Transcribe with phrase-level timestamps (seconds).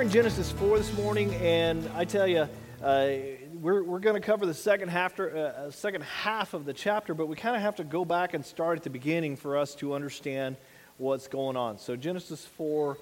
[0.00, 2.48] we're in Genesis 4 this morning, and I tell you,
[2.82, 3.08] uh,
[3.60, 7.26] we're, we're going to cover the second half, uh, second half of the chapter, but
[7.26, 9.92] we kind of have to go back and start at the beginning for us to
[9.92, 10.56] understand
[10.96, 11.78] what's going on.
[11.78, 12.96] So, Genesis 4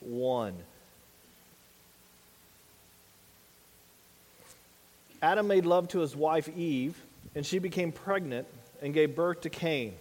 [0.00, 0.54] 1.
[5.20, 6.98] Adam made love to his wife Eve,
[7.34, 8.46] and she became pregnant
[8.80, 9.92] and gave birth to Cain.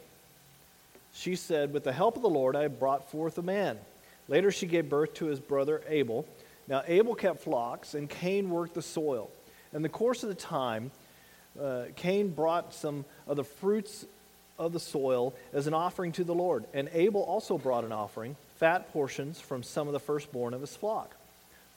[1.14, 3.78] She said, With the help of the Lord, I brought forth a man.
[4.30, 6.26] Later, she gave birth to his brother Abel.
[6.68, 9.30] Now, Abel kept flocks, and Cain worked the soil.
[9.74, 10.92] In the course of the time,
[11.60, 14.06] uh, Cain brought some of the fruits
[14.60, 16.66] of the soil as an offering to the Lord.
[16.74, 20.76] And Abel also brought an offering, fat portions from some of the firstborn of his
[20.76, 21.16] flock.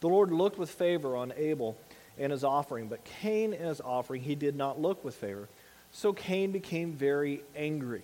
[0.00, 1.76] The Lord looked with favor on Abel
[2.18, 5.48] and his offering, but Cain and his offering he did not look with favor.
[5.92, 8.02] So Cain became very angry,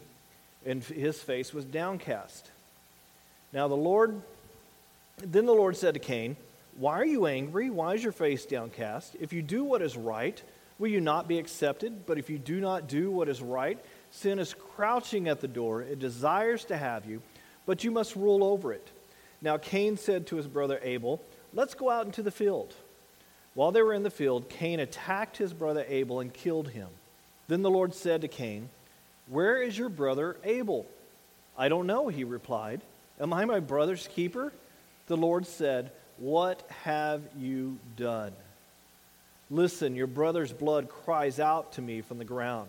[0.64, 2.50] and his face was downcast.
[3.52, 4.20] Now the Lord,
[5.18, 6.36] then the Lord said to Cain,
[6.78, 7.70] Why are you angry?
[7.70, 9.16] Why is your face downcast?
[9.18, 10.40] If you do what is right,
[10.78, 12.04] will you not be accepted?
[12.06, 13.78] But if you do not do what is right,
[14.10, 15.82] sin is crouching at the door.
[15.82, 17.22] It desires to have you,
[17.64, 18.90] but you must rule over it.
[19.40, 21.22] Now Cain said to his brother Abel,
[21.54, 22.74] Let's go out into the field.
[23.54, 26.88] While they were in the field, Cain attacked his brother Abel and killed him.
[27.48, 28.68] Then the Lord said to Cain,
[29.28, 30.84] Where is your brother Abel?
[31.56, 32.82] I don't know, he replied.
[33.18, 34.52] Am I my brother's keeper?
[35.06, 38.32] The Lord said, What have you done?
[39.50, 42.68] Listen, your brother's blood cries out to me from the ground.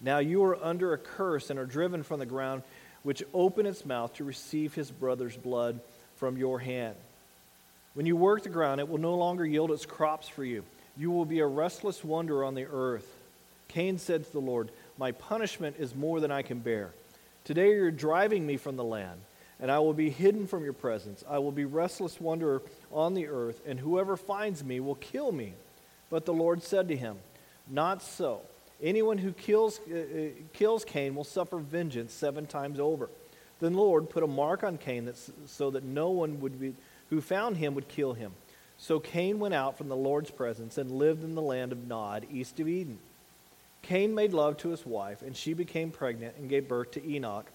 [0.00, 2.62] Now you are under a curse and are driven from the ground,
[3.02, 5.80] which opened its mouth to receive his brother's blood
[6.16, 6.96] from your hand.
[7.94, 10.64] When you work the ground, it will no longer yield its crops for you.
[10.96, 13.08] You will be a restless wanderer on the earth.
[13.68, 16.90] Cain said to the Lord, My punishment is more than I can bear.
[17.44, 19.20] Today you're driving me from the land,
[19.60, 21.24] and I will be hidden from your presence.
[21.28, 25.54] I will be restless wanderer on the earth, and whoever finds me will kill me.
[26.10, 27.16] But the Lord said to him,
[27.68, 28.40] Not so.
[28.80, 33.10] Anyone who kills, uh, uh kills Cain will suffer vengeance seven times over.
[33.60, 35.16] Then the Lord put a mark on Cain that,
[35.46, 36.74] so that no one would be,
[37.10, 38.32] who found him would kill him.
[38.78, 42.26] So Cain went out from the Lord's presence and lived in the land of Nod,
[42.30, 43.00] east of Eden.
[43.82, 47.46] Cain made love to his wife, and she became pregnant and gave birth to Enoch.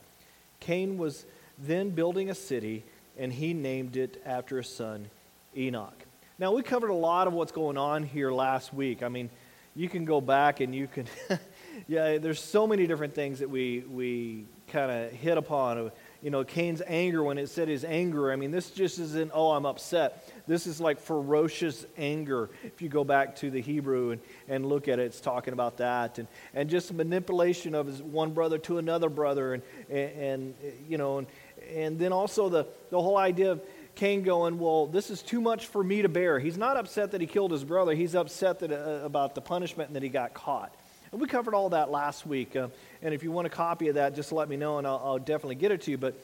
[0.60, 1.26] Cain was
[1.58, 2.84] then building a city,
[3.18, 5.10] and he named it after his son,
[5.56, 6.06] Enoch.
[6.40, 9.04] Now, we covered a lot of what's going on here last week.
[9.04, 9.30] I mean,
[9.76, 11.08] you can go back and you can,
[11.88, 15.92] yeah, there's so many different things that we, we kind of hit upon
[16.24, 19.52] you know, Cain's anger, when it said his anger, I mean, this just isn't, oh,
[19.52, 20.26] I'm upset.
[20.48, 22.50] This is like ferocious anger.
[22.64, 25.78] If you go back to the Hebrew and, and look at it, it's talking about
[25.78, 26.20] that.
[26.20, 29.56] And, and just manipulation of his one brother to another brother.
[29.56, 30.56] And, and, and
[30.88, 31.28] you know, and,
[31.76, 33.62] and then also the, the whole idea of
[33.96, 36.40] Cain going, well, this is too much for me to bear.
[36.40, 37.94] He's not upset that he killed his brother.
[37.94, 40.74] He's upset that, uh, about the punishment and that he got caught.
[41.14, 42.56] And we covered all that last week.
[42.56, 42.70] Uh,
[43.04, 45.20] and if you want a copy of that, just let me know and I'll, I'll
[45.20, 45.98] definitely get it to you.
[46.00, 46.20] But,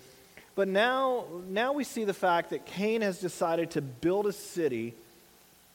[0.56, 4.96] but now, now we see the fact that Cain has decided to build a city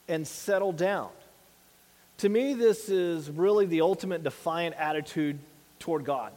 [0.08, 1.10] and settle down.
[2.18, 5.38] To me, this is really the ultimate defiant attitude
[5.78, 6.32] toward God.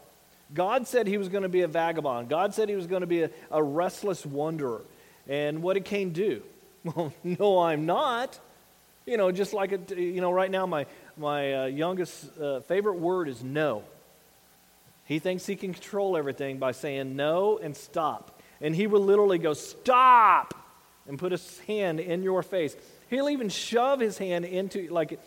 [0.53, 2.29] God said he was going to be a vagabond.
[2.29, 4.81] God said he was going to be a, a restless wanderer.
[5.27, 6.43] And what did Cain do?
[6.95, 8.39] Well, no, I'm not.
[9.05, 10.85] You know, just like, it, you know, right now my,
[11.17, 13.83] my uh, youngest uh, favorite word is no.
[15.05, 18.41] He thinks he can control everything by saying no and stop.
[18.59, 20.53] And he will literally go, Stop!
[21.07, 22.75] and put his hand in your face.
[23.09, 25.17] He'll even shove his hand into, like, uh,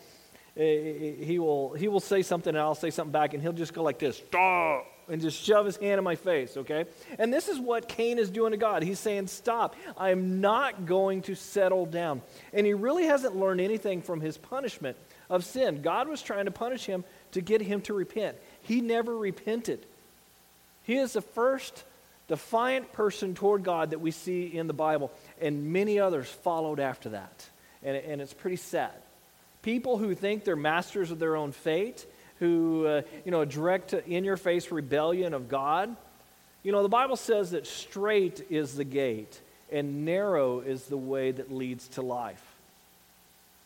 [0.61, 3.83] he will, he will say something and I'll say something back, and he'll just go
[3.83, 4.84] like this, Stop!
[5.09, 6.84] and just shove his hand in my face, okay?
[7.19, 8.83] And this is what Cain is doing to God.
[8.83, 12.23] He's saying, Stop, I am not going to settle down.
[12.53, 14.97] And he really hasn't learned anything from his punishment
[15.31, 15.81] of sin.
[15.81, 18.37] God was trying to punish him to get him to repent.
[18.63, 19.87] He never repented.
[20.82, 21.85] He is the first
[22.29, 25.11] defiant person toward God that we see in the Bible,
[25.41, 27.49] and many others followed after that.
[27.82, 28.93] And, and it's pretty sad.
[29.62, 32.06] People who think they're masters of their own fate,
[32.38, 35.94] who, uh, you know, direct in your face rebellion of God.
[36.62, 39.41] You know, the Bible says that straight is the gate
[39.71, 42.43] and narrow is the way that leads to life.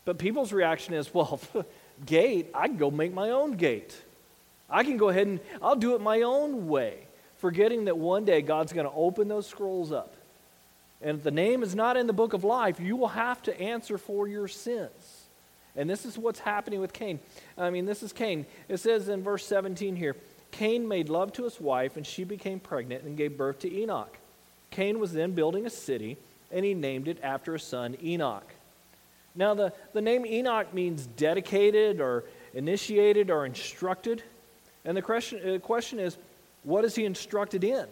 [0.05, 1.41] But people's reaction is, well,
[2.07, 3.97] gate, I can go make my own gate.
[4.69, 7.07] I can go ahead and I'll do it my own way,
[7.37, 10.15] forgetting that one day God's going to open those scrolls up.
[11.01, 13.61] And if the name is not in the book of life, you will have to
[13.61, 15.25] answer for your sins.
[15.77, 17.19] And this is what's happening with Cain.
[17.59, 18.47] I mean, this is Cain.
[18.69, 20.17] It says in verse 17 here
[20.51, 24.17] Cain made love to his wife, and she became pregnant and gave birth to Enoch.
[24.71, 26.17] Cain was then building a city
[26.51, 28.54] and he named it after his son Enoch.
[29.35, 34.23] Now, the, the name Enoch means dedicated or initiated or instructed.
[34.85, 36.17] And the question, the uh, question is,
[36.63, 37.87] what is he instructed in?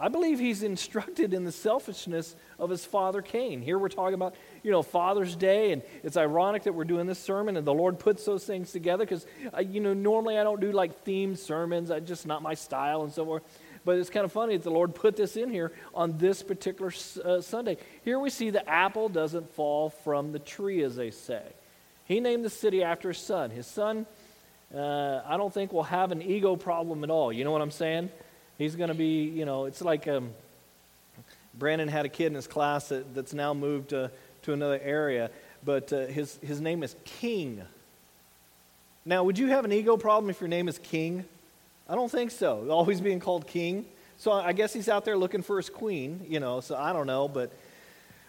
[0.00, 3.60] I believe he's instructed in the selfishness of his father Cain.
[3.60, 7.18] Here we're talking about, you know, Father's Day, and it's ironic that we're doing this
[7.18, 9.26] sermon and the Lord puts those things together because,
[9.66, 11.90] you know, normally I don't do like themed sermons.
[11.90, 13.42] I just not my style and so forth.
[13.84, 16.92] But it's kind of funny that the Lord put this in here on this particular
[17.24, 17.78] uh, Sunday.
[18.04, 21.42] Here we see the apple doesn't fall from the tree, as they say.
[22.04, 23.50] He named the city after his son.
[23.50, 24.04] His son,
[24.74, 27.32] uh, I don't think, will have an ego problem at all.
[27.32, 28.10] You know what I'm saying?
[28.58, 30.30] He's going to be, you know, it's like um,
[31.58, 34.08] Brandon had a kid in his class that, that's now moved uh,
[34.42, 35.30] to another area,
[35.64, 37.62] but uh, his, his name is King.
[39.04, 41.24] Now, would you have an ego problem if your name is King?
[41.90, 42.68] I don't think so.
[42.70, 43.84] Always being called King.
[44.16, 47.08] So I guess he's out there looking for his queen, you know, so I don't
[47.08, 47.52] know, but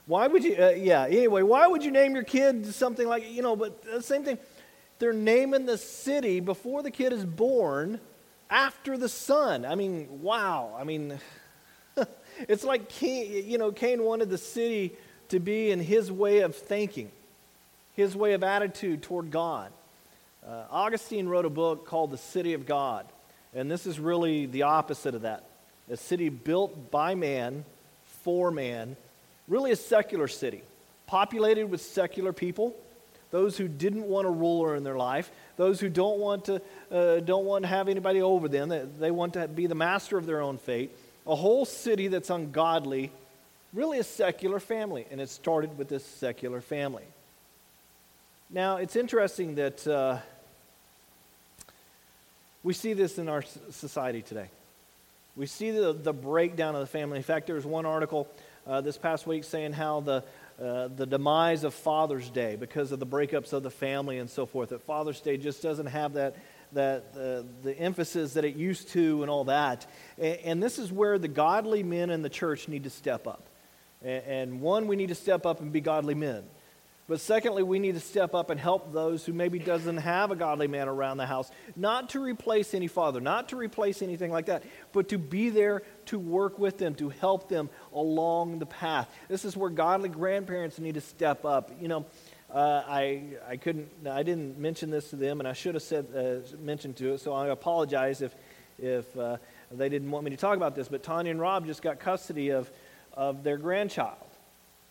[0.08, 3.44] why would you, uh, yeah, anyway, why would you name your kid something like, you
[3.44, 4.40] know, but the same thing.
[4.98, 8.00] They're naming the city before the kid is born
[8.50, 9.64] after the son.
[9.64, 10.76] I mean, wow.
[10.80, 11.20] I mean,
[12.50, 14.96] it's like Cain, you know, Cain wanted the city
[15.30, 17.12] to be in his way of thinking,
[17.94, 19.72] his way of attitude toward God.
[20.46, 23.06] Uh, Augustine wrote a book called The City of God,
[23.54, 25.44] and this is really the opposite of that.
[25.90, 27.66] A city built by man,
[28.24, 28.96] for man,
[29.48, 30.62] really a secular city,
[31.08, 32.76] populated with secular people
[33.32, 36.62] those who didn't want a ruler in their life, those who don't want to,
[36.92, 40.18] uh, don't want to have anybody over them, they, they want to be the master
[40.18, 40.92] of their own fate.
[41.26, 43.12] A whole city that's ungodly,
[43.74, 47.04] really a secular family, and it started with this secular family.
[48.50, 50.18] Now, it's interesting that uh,
[52.64, 54.50] we see this in our society today.
[55.36, 57.18] We see the, the breakdown of the family.
[57.18, 58.28] In fact, there was one article
[58.68, 60.24] uh, this past week saying how the,
[60.62, 64.46] uh, the demise of Father's Day because of the breakups of the family and so
[64.46, 64.70] forth.
[64.70, 66.36] That Father's Day just doesn't have that,
[66.74, 69.88] that uh, the emphasis that it used to and all that.
[70.18, 73.44] And, and, this is where the godly men in the church need to step up.
[74.04, 76.44] And, and one, we need to step up and be godly men.
[77.12, 80.36] But secondly, we need to step up and help those who maybe doesn't have a
[80.38, 84.46] godly man around the house, not to replace any father, not to replace anything like
[84.46, 84.64] that,
[84.94, 89.14] but to be there to work with them, to help them along the path.
[89.28, 91.70] This is where godly grandparents need to step up.
[91.82, 92.06] You know,
[92.50, 96.08] uh, I, I couldn't, I didn't mention this to them, and I should have said,
[96.16, 98.34] uh, mentioned to it, so I apologize if,
[98.80, 99.36] if uh,
[99.70, 102.52] they didn't want me to talk about this, but Tanya and Rob just got custody
[102.52, 102.72] of,
[103.12, 104.16] of their grandchild.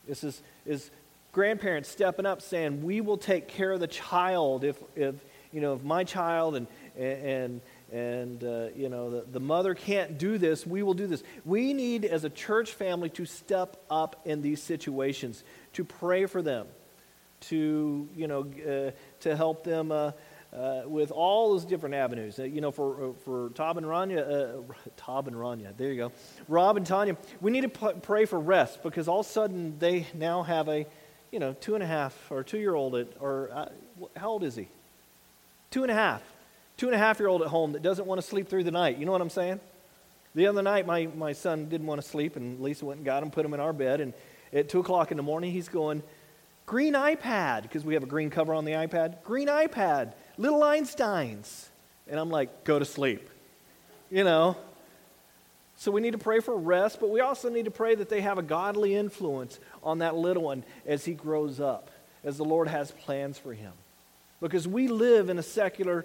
[0.06, 0.90] This is, is
[1.32, 5.14] grandparents stepping up saying, We will take care of the child if, if
[5.52, 6.66] you know, if my child and,
[6.96, 7.60] and,
[7.92, 11.22] and uh, you know, the, the mother can't do this, we will do this.
[11.44, 15.42] We need, as a church family, to step up in these situations,
[15.72, 16.66] to pray for them,
[17.40, 18.90] to, you know, uh,
[19.20, 19.92] to help them.
[19.92, 20.12] Uh,
[20.52, 22.36] uh, with all those different avenues.
[22.40, 24.64] Uh, you know, for, uh, for Tob and Rania,
[24.96, 26.12] Tob and Rania, there you go.
[26.48, 29.78] Rob and Tanya, we need to p- pray for rest because all of a sudden
[29.78, 30.86] they now have a,
[31.30, 33.68] you know, two and a half or two year old, at, or uh,
[34.16, 34.68] how old is he?
[35.70, 36.22] Two and a half.
[36.76, 38.70] Two and a half year old at home that doesn't want to sleep through the
[38.70, 38.98] night.
[38.98, 39.60] You know what I'm saying?
[40.34, 43.22] The other night, my, my son didn't want to sleep, and Lisa went and got
[43.22, 44.14] him, put him in our bed, and
[44.52, 46.02] at 2 o'clock in the morning, he's going,
[46.66, 49.24] Green iPad, because we have a green cover on the iPad.
[49.24, 51.66] Green iPad, little Einsteins.
[52.06, 53.28] And I'm like, go to sleep.
[54.08, 54.56] You know,
[55.80, 58.20] so we need to pray for rest, but we also need to pray that they
[58.20, 61.90] have a godly influence on that little one as he grows up,
[62.22, 63.72] as the Lord has plans for him.
[64.42, 66.04] Because we live in a secular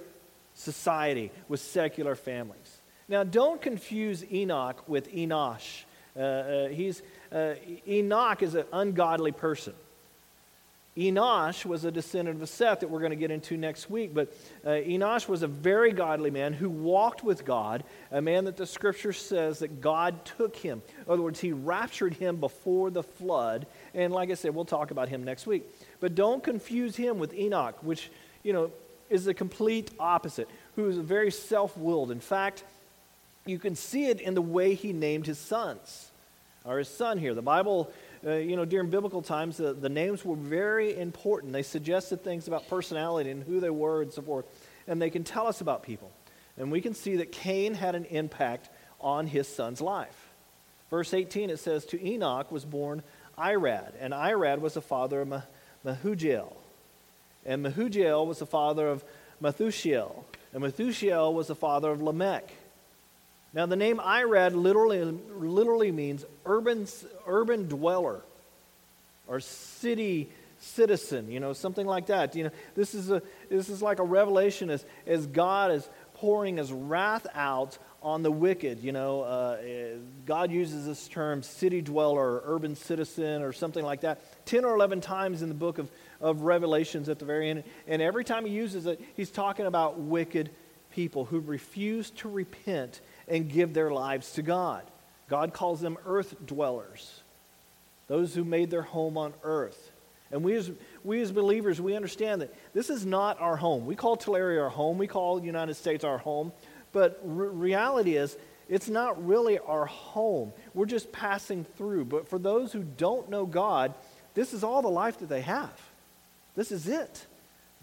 [0.53, 2.77] society with secular families.
[3.09, 5.83] Now, don't confuse Enoch with Enosh.
[6.15, 7.55] Uh, uh, he's, uh,
[7.85, 9.73] Enoch is an ungodly person.
[10.97, 14.13] Enosh was a descendant of Seth that we're going to get into next week.
[14.13, 14.33] But
[14.65, 18.65] uh, Enosh was a very godly man who walked with God, a man that the
[18.65, 20.81] scripture says that God took him.
[21.05, 23.67] In other words, he raptured him before the flood.
[23.93, 25.63] And like I said, we'll talk about him next week.
[25.99, 28.09] But don't confuse him with Enoch, which,
[28.43, 28.71] you know,
[29.09, 30.47] is the complete opposite,
[30.77, 32.09] who is very self willed.
[32.09, 32.63] In fact,
[33.45, 36.09] you can see it in the way he named his sons,
[36.63, 37.33] or his son here.
[37.33, 37.91] The Bible
[38.25, 41.53] uh, you know, during biblical times, the, the names were very important.
[41.53, 44.45] They suggested things about personality and who they were and so forth.
[44.87, 46.11] And they can tell us about people.
[46.57, 50.29] And we can see that Cain had an impact on his son's life.
[50.89, 53.03] Verse 18, it says, To Enoch was born
[53.37, 55.43] Irad, and Irad was the father of
[55.85, 56.53] Mehujael.
[57.45, 59.03] And Mehujael was the father of
[59.41, 62.49] Methushael, and Methushael was the father of Lamech.
[63.55, 66.87] Now, the name Irad literally, literally means urban,
[67.25, 68.21] urban dweller
[69.27, 72.35] or city citizen, you know, something like that.
[72.35, 76.57] You know, this is, a, this is like a revelation as, as God is pouring
[76.57, 78.83] his wrath out on the wicked.
[78.83, 79.57] You know, uh,
[80.25, 84.75] God uses this term city dweller or urban citizen or something like that 10 or
[84.75, 87.63] 11 times in the book of, of Revelations at the very end.
[87.87, 90.49] And every time he uses it, he's talking about wicked
[90.91, 94.83] people who refuse to repent and give their lives to God.
[95.29, 97.21] God calls them earth dwellers,
[98.07, 99.91] those who made their home on earth.
[100.31, 100.71] And we as,
[101.03, 103.85] we as believers, we understand that this is not our home.
[103.85, 106.51] We call Tulare our home, we call the United States our home,
[106.91, 110.51] but re- reality is, it's not really our home.
[110.73, 112.05] We're just passing through.
[112.05, 113.93] But for those who don't know God,
[114.33, 115.79] this is all the life that they have.
[116.55, 117.25] This is it.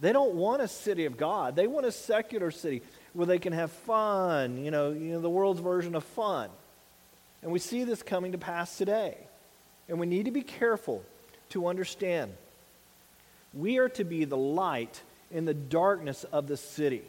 [0.01, 1.55] They don't want a city of God.
[1.55, 2.83] They want a secular city
[3.15, 6.49] where they can have fun, you know, you know, the world's version of fun.
[7.43, 9.17] And we see this coming to pass today.
[9.89, 11.05] And we need to be careful
[11.51, 12.33] to understand
[13.55, 17.03] we are to be the light in the darkness of the city.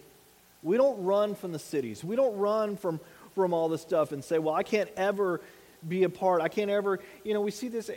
[0.62, 2.04] We don't run from the cities.
[2.04, 3.00] We don't run from,
[3.36, 5.42] from all this stuff and say, well, I can't ever
[5.88, 6.42] be a part.
[6.42, 7.90] I can't ever, you know, we see this,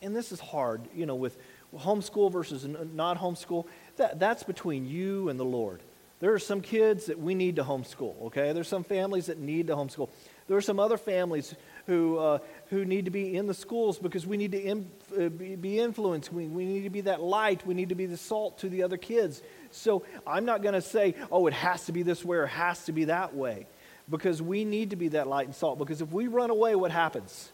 [0.00, 1.36] and this is hard, you know, with
[1.76, 3.66] homeschool versus not homeschool.
[3.96, 5.80] That, that's between you and the Lord.
[6.22, 8.52] There are some kids that we need to homeschool, okay?
[8.52, 10.08] There's some families that need to homeschool.
[10.46, 11.52] There are some other families
[11.86, 12.38] who, uh,
[12.70, 14.88] who need to be in the schools because we need to in,
[15.20, 16.32] uh, be influenced.
[16.32, 17.66] We, we need to be that light.
[17.66, 19.42] We need to be the salt to the other kids.
[19.72, 22.50] So I'm not going to say, oh, it has to be this way or it
[22.50, 23.66] has to be that way
[24.08, 25.76] because we need to be that light and salt.
[25.76, 27.50] Because if we run away, what happens?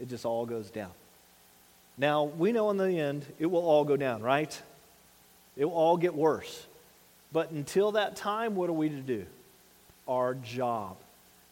[0.00, 0.92] It just all goes down.
[1.98, 4.62] Now, we know in the end it will all go down, right?
[5.58, 6.66] It will all get worse.
[7.32, 9.26] But until that time, what are we to do?
[10.06, 10.96] Our job.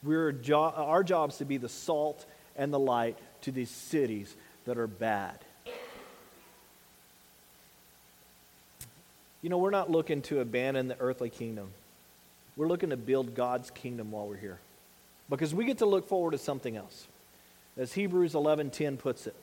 [0.02, 2.25] We're jo- our job is to be the salt
[2.56, 4.34] and the light to these cities
[4.64, 5.38] that are bad.
[9.42, 11.70] You know, we're not looking to abandon the earthly kingdom.
[12.56, 14.58] We're looking to build God's kingdom while we're here.
[15.30, 17.06] Because we get to look forward to something else.
[17.78, 19.34] As Hebrews 11:10 puts it.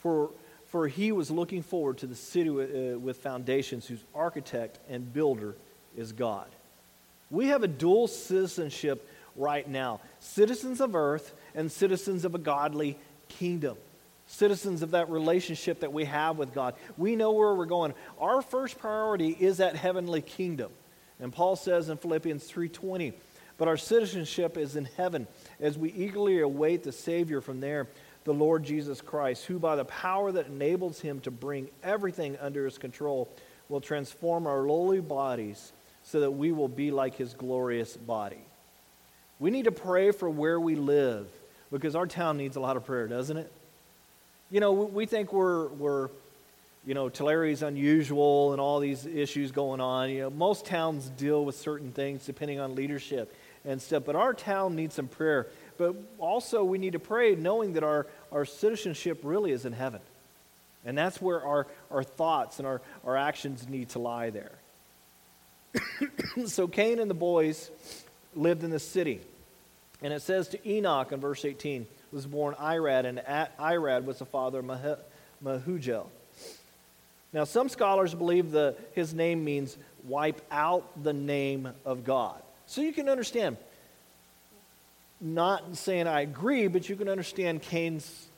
[0.00, 0.30] For
[0.70, 5.12] for he was looking forward to the city with, uh, with foundations whose architect and
[5.12, 5.56] builder
[5.96, 6.46] is God.
[7.28, 12.98] We have a dual citizenship right now citizens of earth and citizens of a godly
[13.28, 13.76] kingdom.
[14.26, 16.76] Citizens of that relationship that we have with God.
[16.96, 17.94] We know where we're going.
[18.20, 20.70] Our first priority is that heavenly kingdom.
[21.18, 23.12] And Paul says in Philippians 3:20,
[23.58, 25.26] but our citizenship is in heaven
[25.58, 27.88] as we eagerly await the Savior from there
[28.24, 32.64] the Lord Jesus Christ, who by the power that enables him to bring everything under
[32.64, 33.28] his control
[33.68, 35.72] will transform our lowly bodies
[36.02, 38.44] so that we will be like his glorious body.
[39.38, 41.28] We need to pray for where we live
[41.70, 43.50] because our town needs a lot of prayer, doesn't it?
[44.50, 46.08] You know, we think we're, we're
[46.86, 50.10] you know, Tulare's unusual and all these issues going on.
[50.10, 53.34] You know, most towns deal with certain things depending on leadership
[53.64, 55.46] and stuff, but our town needs some prayer.
[55.80, 60.02] But also, we need to pray knowing that our, our citizenship really is in heaven.
[60.84, 64.52] And that's where our, our thoughts and our, our actions need to lie there.
[66.46, 67.70] so Cain and the boys
[68.36, 69.22] lived in the city.
[70.02, 73.18] And it says to Enoch in verse 18 was born Irad, and
[73.58, 74.98] Irad was the father of
[75.42, 76.08] Mehujael.
[77.32, 82.42] Now, some scholars believe that his name means wipe out the name of God.
[82.66, 83.56] So you can understand
[85.20, 88.28] not saying I agree, but you can understand Cain's,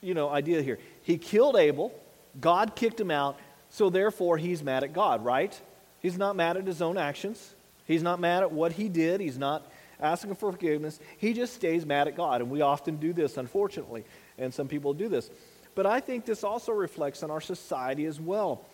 [0.00, 0.78] you know, idea here.
[1.02, 1.92] He killed Abel,
[2.40, 3.38] God kicked him out,
[3.70, 5.58] so therefore he's mad at God, right?
[6.00, 7.54] He's not mad at his own actions.
[7.86, 9.20] He's not mad at what he did.
[9.20, 9.66] He's not
[10.00, 11.00] asking for forgiveness.
[11.18, 12.40] He just stays mad at God.
[12.40, 14.04] And we often do this, unfortunately.
[14.38, 15.30] And some people do this.
[15.74, 18.64] But I think this also reflects on our society as well.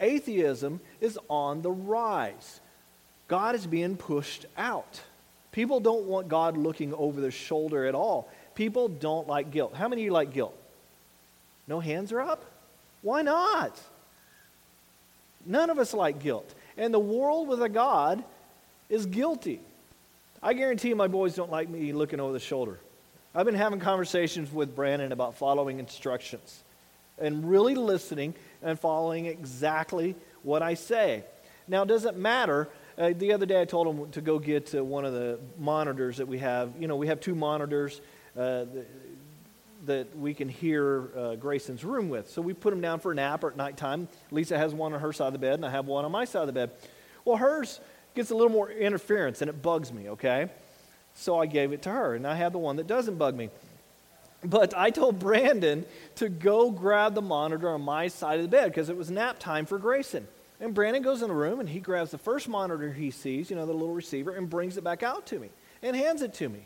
[0.00, 2.60] Atheism is on the rise,
[3.26, 5.02] God is being pushed out.
[5.52, 8.30] People don't want God looking over their shoulder at all.
[8.54, 9.74] People don't like guilt.
[9.74, 10.56] How many of you like guilt?
[11.66, 12.44] No hands are up?
[13.02, 13.80] Why not?
[15.46, 16.54] None of us like guilt.
[16.76, 18.22] And the world with a God
[18.88, 19.60] is guilty.
[20.42, 22.78] I guarantee my boys don't like me looking over the shoulder.
[23.34, 26.62] I've been having conversations with Brandon about following instructions
[27.18, 31.24] and really listening and following exactly what I say.
[31.66, 34.82] Now, does it matter uh, the other day, I told him to go get uh,
[34.82, 36.72] one of the monitors that we have.
[36.80, 38.00] You know, we have two monitors
[38.36, 38.86] uh, that,
[39.86, 42.28] that, we can hear uh, Grayson's room with.
[42.28, 44.08] So we put him down for a nap or at nighttime.
[44.32, 46.24] Lisa has one on her side of the bed, and I have one on my
[46.24, 46.72] side of the bed.
[47.24, 47.80] Well, hers
[48.16, 50.48] gets a little more interference, and it bugs me, okay?
[51.14, 53.50] So I gave it to her, and I have the one that doesn't bug me.
[54.42, 55.84] But I told Brandon
[56.16, 59.38] to go grab the monitor on my side of the bed because it was nap
[59.38, 60.26] time for Grayson.
[60.60, 63.56] And Brandon goes in the room and he grabs the first monitor he sees, you
[63.56, 65.50] know, the little receiver, and brings it back out to me
[65.82, 66.60] and hands it to me.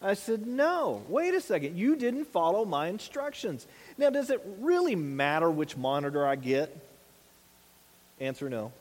[0.00, 1.76] I said, No, wait a second.
[1.76, 3.66] You didn't follow my instructions.
[3.98, 6.74] Now, does it really matter which monitor I get?
[8.20, 8.72] Answer no.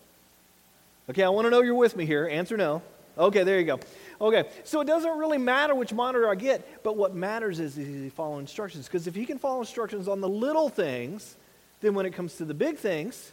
[1.10, 2.28] Okay, I want to know you're with me here.
[2.28, 2.82] Answer no.
[3.18, 3.80] Okay, there you go.
[4.20, 8.10] Okay, so it doesn't really matter which monitor I get, but what matters is, he
[8.10, 8.88] follow instructions.
[8.88, 11.36] Because if he can follow instructions on the little things,
[11.82, 13.32] then when it comes to the big things,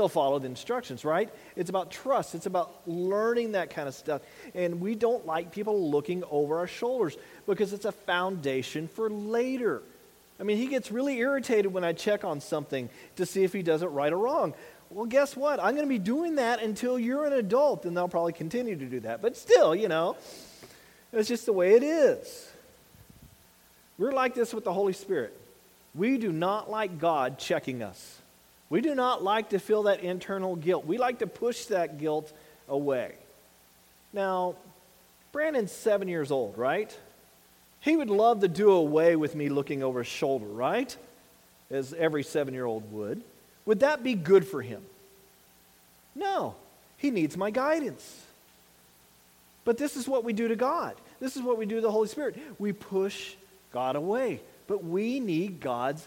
[0.00, 1.28] he'll follow the instructions, right?
[1.56, 2.34] It's about trust.
[2.34, 4.22] It's about learning that kind of stuff.
[4.54, 7.16] And we don't like people looking over our shoulders
[7.46, 9.82] because it's a foundation for later.
[10.38, 13.62] I mean, he gets really irritated when I check on something to see if he
[13.62, 14.54] does it right or wrong.
[14.88, 15.60] Well, guess what?
[15.60, 18.86] I'm going to be doing that until you're an adult, and they'll probably continue to
[18.86, 19.20] do that.
[19.20, 20.16] But still, you know,
[21.12, 22.48] it's just the way it is.
[23.98, 25.38] We're like this with the Holy Spirit.
[25.94, 28.19] We do not like God checking us.
[28.70, 30.86] We do not like to feel that internal guilt.
[30.86, 32.32] We like to push that guilt
[32.68, 33.14] away.
[34.12, 34.54] Now,
[35.32, 36.96] Brandon's seven years old, right?
[37.80, 40.96] He would love to do away with me looking over his shoulder, right?
[41.70, 43.22] As every seven year old would.
[43.66, 44.82] Would that be good for him?
[46.14, 46.54] No.
[46.96, 48.24] He needs my guidance.
[49.64, 50.94] But this is what we do to God.
[51.18, 52.36] This is what we do to the Holy Spirit.
[52.58, 53.34] We push
[53.72, 54.40] God away.
[54.66, 56.06] But we need God's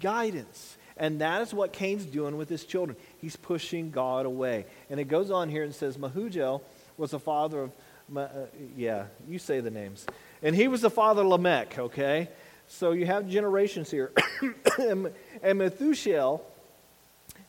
[0.00, 0.76] guidance.
[0.96, 2.96] And that is what Cain's doing with his children.
[3.18, 4.66] He's pushing God away.
[4.90, 6.60] And it goes on here and says, Mehujael
[6.96, 7.72] was the father of,
[8.16, 8.28] uh,
[8.76, 10.06] yeah, you say the names.
[10.42, 12.28] And he was the father of Lamech, okay?
[12.68, 14.12] So you have generations here.
[14.78, 15.12] and,
[15.58, 16.40] Methuselah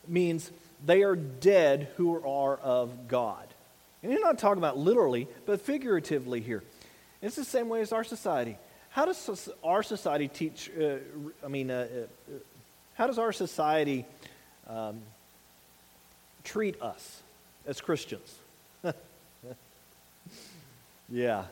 [0.06, 0.50] means
[0.84, 3.46] they are dead who are of God.
[4.02, 6.62] And you're not talking about literally, but figuratively here.
[7.22, 8.58] It's the same way as our society.
[8.90, 10.96] How does our society teach, uh,
[11.42, 12.32] I mean, uh, uh,
[12.94, 14.04] how does our society
[14.68, 15.00] um,
[16.44, 17.22] treat us
[17.66, 18.34] as Christians?
[21.08, 21.44] yeah.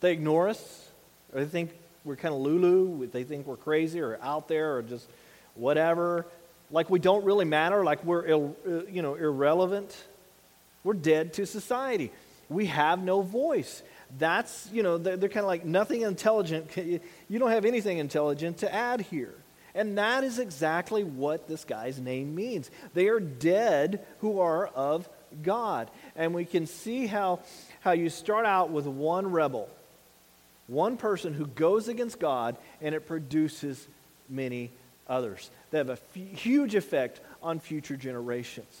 [0.00, 0.88] They ignore us,
[1.32, 1.70] or they think
[2.04, 5.06] we're kind of lulu, they think we're crazy or out there or just
[5.54, 6.26] whatever
[6.72, 9.94] like we don't really matter, like we're Ill, uh, you know, irrelevant.
[10.82, 12.10] We're dead to society.
[12.48, 13.82] We have no voice.
[14.18, 16.76] That's, you know, they're, they're kind of like nothing intelligent.
[16.76, 19.34] You don't have anything intelligent to add here.
[19.74, 22.70] And that is exactly what this guy's name means.
[22.94, 25.08] They are dead who are of
[25.42, 25.90] God.
[26.14, 27.40] And we can see how,
[27.80, 29.68] how you start out with one rebel,
[30.66, 33.86] one person who goes against God, and it produces
[34.28, 34.70] many
[35.08, 38.80] others that have a f- huge effect on future generations.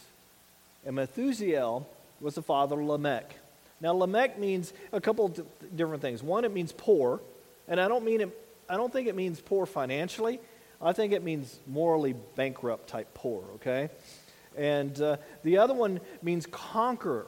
[0.84, 1.82] And Methuselah
[2.20, 3.34] was the father of Lamech.
[3.80, 5.42] Now, Lamech means a couple d-
[5.74, 6.22] different things.
[6.22, 7.20] One, it means poor,
[7.66, 8.38] and I don't mean it.
[8.68, 10.38] I don't think it means poor financially.
[10.82, 13.44] I think it means morally bankrupt type poor.
[13.56, 13.88] Okay,
[14.56, 17.26] and uh, the other one means conqueror,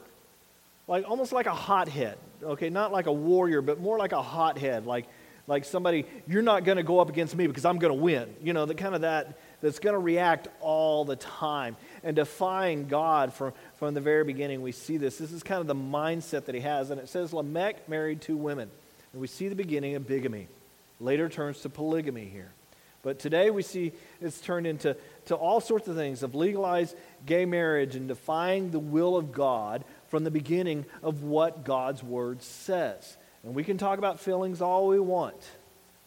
[0.87, 2.17] like almost like a hothead.
[2.43, 5.05] Okay, not like a warrior, but more like a hothead, like
[5.47, 8.33] like somebody you're not going to go up against me because I'm going to win.
[8.41, 12.87] You know, the kind of that that's going to react all the time and defying
[12.87, 14.61] God from, from the very beginning.
[14.61, 15.17] We see this.
[15.17, 16.91] This is kind of the mindset that he has.
[16.91, 18.69] And it says Lamech married two women.
[19.11, 20.47] And we see the beginning of bigamy.
[20.99, 22.51] Later turns to polygamy here.
[23.05, 27.45] But today we see it's turned into to all sorts of things of legalized gay
[27.45, 33.15] marriage and defying the will of God from the beginning of what God's word says.
[33.43, 35.37] And we can talk about feelings all we want.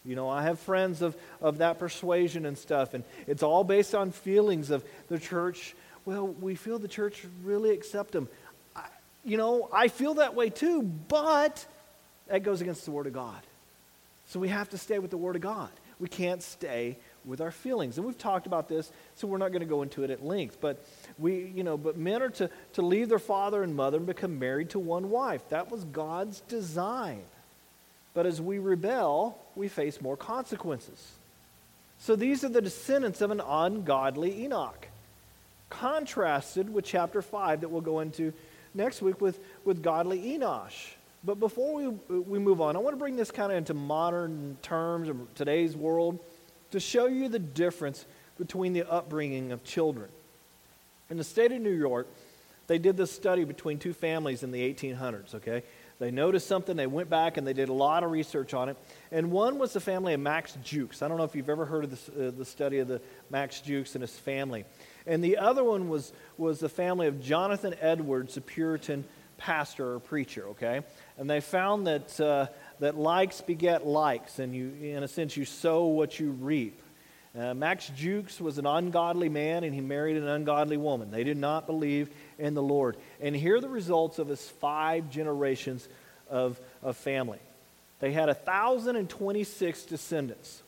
[0.03, 3.95] You know, I have friends of, of that persuasion and stuff, and it's all based
[3.95, 5.75] on feelings of the church.
[6.03, 8.27] Well, we feel the church really accept them.
[8.75, 8.83] I,
[9.23, 11.65] you know, I feel that way too, but
[12.27, 13.39] that goes against the Word of God.
[14.27, 15.69] So we have to stay with the Word of God.
[15.99, 17.97] We can't stay with our feelings.
[17.97, 20.57] And we've talked about this, so we're not going to go into it at length.
[20.61, 20.83] But
[21.17, 24.39] we, you know, but men are to, to leave their father and mother and become
[24.39, 25.47] married to one wife.
[25.49, 27.21] That was God's design.
[28.13, 31.11] But as we rebel, we face more consequences.
[31.99, 34.87] So these are the descendants of an ungodly Enoch,
[35.69, 38.33] contrasted with chapter 5 that we'll go into
[38.73, 40.93] next week with, with godly Enosh.
[41.23, 41.87] But before we,
[42.19, 45.75] we move on, I want to bring this kind of into modern terms of today's
[45.75, 46.19] world
[46.71, 48.05] to show you the difference
[48.37, 50.09] between the upbringing of children.
[51.09, 52.07] In the state of New York,
[52.67, 55.63] they did this study between two families in the 1800s, okay?
[55.97, 58.77] They noticed something, they went back and they did a lot of research on it.
[59.11, 61.01] And one was the family of Max Jukes.
[61.01, 63.59] I don't know if you've ever heard of this, uh, the study of the Max
[63.59, 64.63] Jukes and his family.
[65.05, 69.03] And the other one was, was the family of Jonathan Edwards, the Puritan
[69.39, 70.81] pastor or preacher, okay?
[71.17, 72.47] And they found that, uh,
[72.79, 76.79] that likes beget likes, and you, in a sense, you sow what you reap.
[77.37, 81.11] Uh, Max Jukes was an ungodly man, and he married an ungodly woman.
[81.11, 82.97] They did not believe in the Lord.
[83.21, 85.87] And here are the results of his five generations
[86.29, 87.39] of, of family.
[87.99, 90.61] They had 1,026 descendants.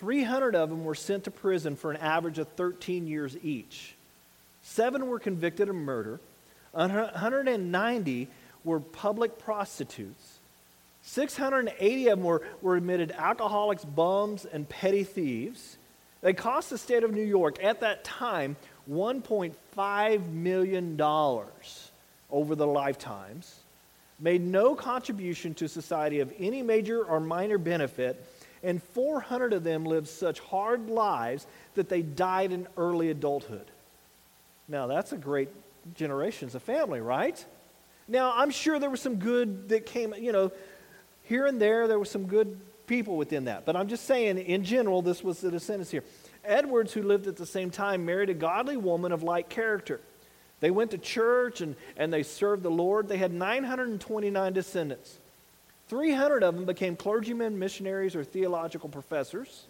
[0.00, 3.94] 300 of them were sent to prison for an average of 13 years each.
[4.62, 6.20] Seven were convicted of murder.
[6.72, 8.28] 190
[8.64, 10.38] were public prostitutes.
[11.02, 15.78] 680 of them were, were admitted alcoholics, bums, and petty thieves.
[16.20, 18.56] They cost the state of New York at that time
[18.90, 21.00] $1.5 million
[22.30, 23.60] over the lifetimes,
[24.18, 28.24] made no contribution to society of any major or minor benefit,
[28.62, 33.66] and 400 of them lived such hard lives that they died in early adulthood.
[34.68, 35.48] Now, that's a great
[35.94, 37.44] generations of family, right?
[38.08, 40.50] Now, I'm sure there was some good that came, you know,
[41.22, 43.64] here and there, there were some good people within that.
[43.64, 46.02] But I'm just saying, in general, this was the descendants here.
[46.44, 50.00] Edwards, who lived at the same time, married a godly woman of like character.
[50.58, 53.08] They went to church and, and they served the Lord.
[53.08, 55.18] They had 929 descendants.
[55.88, 59.66] 300 of them became clergymen, missionaries, or theological professors.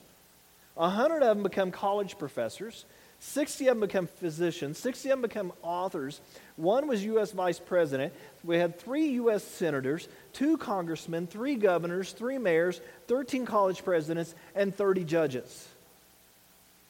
[0.75, 2.85] 100 of them became college professors.
[3.23, 6.21] 60 of them become physicians, 60 of them become authors.
[6.57, 7.33] One was U.S.
[7.33, 8.15] vice president.
[8.43, 9.45] We had three U.S.
[9.45, 15.69] senators, two congressmen, three governors, three mayors, 13 college presidents, and 30 judges.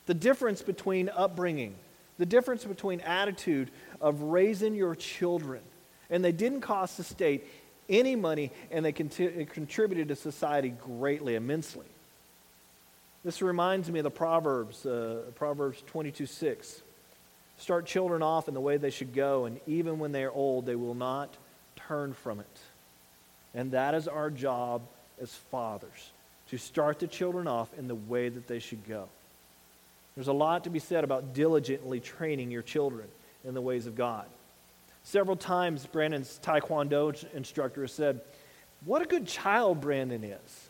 [0.07, 1.75] The difference between upbringing,
[2.19, 5.63] the difference between attitude of raising your children.
[6.11, 7.47] And they didn't cost the state
[7.89, 11.87] any money, and they contributed to society greatly, immensely.
[13.23, 16.83] This reminds me of the Proverbs, uh, Proverbs 22 6.
[17.59, 20.65] Start children off in the way they should go, and even when they are old,
[20.65, 21.29] they will not
[21.77, 22.59] turn from it.
[23.55, 24.81] And that is our job
[25.21, 26.13] as fathers,
[26.49, 29.07] to start the children off in the way that they should go.
[30.15, 33.07] There's a lot to be said about diligently training your children
[33.45, 34.25] in the ways of God.
[35.05, 38.23] Several times, Brandon's Taekwondo instructor has said,
[38.87, 40.69] What a good child Brandon is.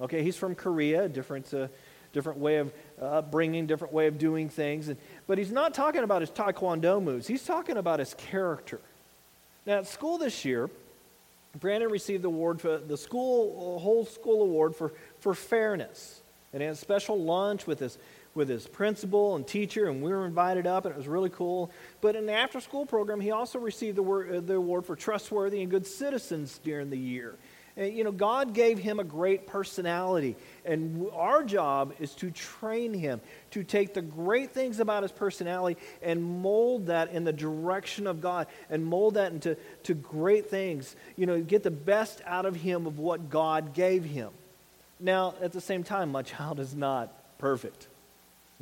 [0.00, 1.52] Okay, he's from Korea, different.
[1.52, 1.68] Uh,
[2.12, 4.88] different way of uh, upbringing, different way of doing things.
[4.88, 4.96] And,
[5.26, 8.80] but he's not talking about his taekwondo moves, he's talking about his character.
[9.66, 10.70] Now, at school this year,
[11.58, 16.20] Brandon received the award for the school, whole school award for, for fairness.
[16.52, 17.98] And he had a special lunch with his,
[18.34, 21.70] with his principal and teacher, and we were invited up, and it was really cool.
[22.00, 25.70] But in the after school program, he also received the, the award for trustworthy and
[25.70, 27.34] good citizens during the year.
[27.80, 30.36] You know, God gave him a great personality.
[30.66, 35.80] And our job is to train him, to take the great things about his personality
[36.02, 40.94] and mold that in the direction of God and mold that into to great things.
[41.16, 44.30] You know, get the best out of him of what God gave him.
[44.98, 47.88] Now, at the same time, my child is not perfect.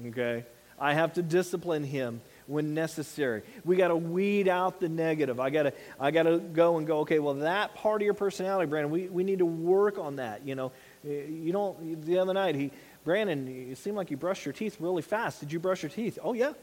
[0.07, 0.45] Okay?
[0.79, 3.43] I have to discipline him when necessary.
[3.65, 5.39] We got to weed out the negative.
[5.39, 8.15] I got to I got to go and go, okay, well, that part of your
[8.15, 10.47] personality, Brandon, we, we need to work on that.
[10.47, 10.73] You know,
[11.07, 12.73] eh, you don't, the other night, he,
[13.05, 15.41] Brandon, it seemed like you brushed your teeth really fast.
[15.41, 16.19] Did you brush your teeth?
[16.23, 16.55] Oh, yeah.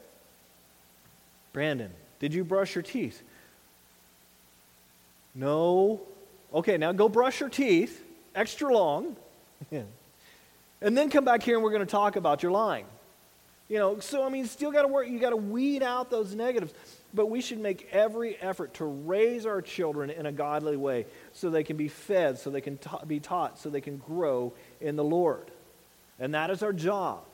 [1.52, 3.22] Brandon, did you brush your teeth?
[5.34, 6.00] No.
[6.52, 8.02] Okay, now go brush your teeth
[8.34, 9.16] extra long.
[9.70, 9.86] and
[10.98, 12.86] then come back here and we're going to talk about your lying.
[13.68, 15.08] You know, so I mean, still got to work.
[15.08, 16.72] You got to weed out those negatives.
[17.14, 21.50] But we should make every effort to raise our children in a godly way so
[21.50, 24.96] they can be fed, so they can ta- be taught, so they can grow in
[24.96, 25.50] the Lord.
[26.18, 27.24] And that is our job.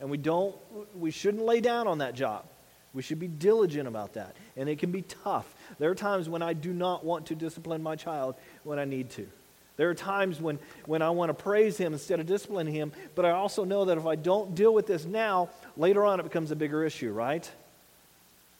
[0.00, 0.54] And we don't
[0.98, 2.44] we shouldn't lay down on that job.
[2.94, 4.36] We should be diligent about that.
[4.56, 5.54] And it can be tough.
[5.78, 9.10] There are times when I do not want to discipline my child when I need
[9.10, 9.26] to.
[9.76, 13.24] There are times when, when I want to praise him instead of disciplining him, but
[13.24, 16.50] I also know that if I don't deal with this now, later on it becomes
[16.50, 17.50] a bigger issue, right?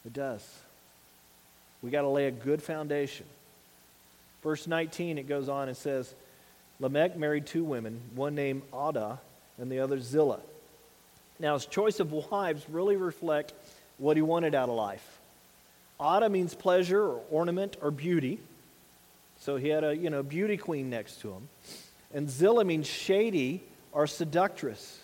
[0.05, 0.45] It does.
[1.81, 3.25] We got to lay a good foundation.
[4.41, 6.13] Verse 19, it goes on and says,
[6.79, 9.19] Lamech married two women, one named Ada
[9.57, 10.39] and the other Zillah.
[11.39, 13.53] Now, his choice of wives really reflect
[13.97, 15.19] what he wanted out of life.
[16.01, 18.39] Ada means pleasure or ornament or beauty.
[19.43, 21.49] So he had a you know beauty queen next to him.
[22.13, 24.99] And Zillah means shady or seductress.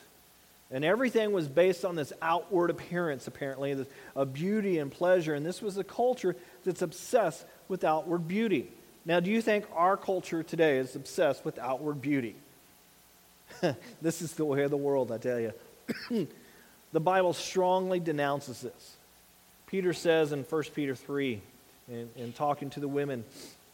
[0.72, 5.34] And everything was based on this outward appearance, apparently, of beauty and pleasure.
[5.34, 8.70] And this was a culture that's obsessed with outward beauty.
[9.04, 12.36] Now, do you think our culture today is obsessed with outward beauty?
[14.02, 15.54] this is the way of the world, I tell you.
[16.94, 18.96] the Bible strongly denounces this.
[19.66, 21.42] Peter says in 1 Peter 3,
[21.90, 23.26] in, in talking to the women.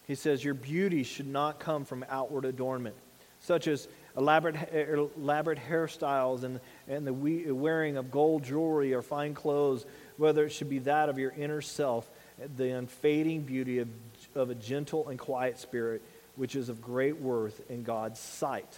[0.08, 2.96] He says, Your beauty should not come from outward adornment,
[3.40, 3.88] such as
[4.18, 9.86] elaborate, er, elaborate hairstyles and, and the uh, wearing of gold jewelry or fine clothes,
[10.18, 12.10] whether it should be that of your inner self,
[12.58, 13.88] the unfading beauty of,
[14.36, 16.02] of a gentle and quiet spirit,
[16.36, 18.74] which is of great worth in God's sight.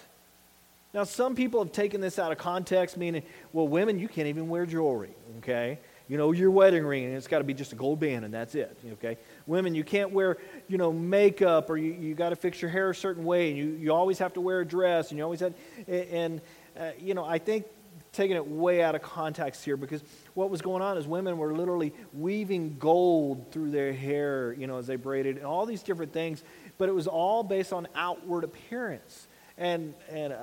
[0.94, 4.48] Now, some people have taken this out of context, meaning, well, women, you can't even
[4.48, 5.80] wear jewelry, okay?
[6.08, 8.34] You know, your wedding ring, and it's got to be just a gold band, and
[8.34, 9.18] that's it, okay?
[9.46, 12.90] Women, you can't wear, you know, makeup, or you, you got to fix your hair
[12.90, 15.42] a certain way, and you, you always have to wear a dress, and you always
[15.42, 15.54] have,
[15.88, 16.42] and,
[16.80, 17.66] uh, you know, I think
[18.14, 20.02] taking it way out of context here because
[20.34, 24.78] what was going on is women were literally weaving gold through their hair, you know,
[24.78, 26.44] as they braided, and all these different things,
[26.78, 29.28] but it was all based on outward appearance.
[29.58, 30.34] And, and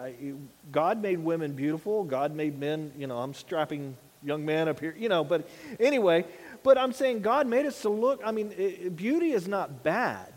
[0.73, 2.03] God made women beautiful.
[2.03, 6.25] God made men, you know, I'm strapping young man up here, you know, but anyway,
[6.63, 10.33] but I'm saying God made us to look, I mean, it, beauty is not bad,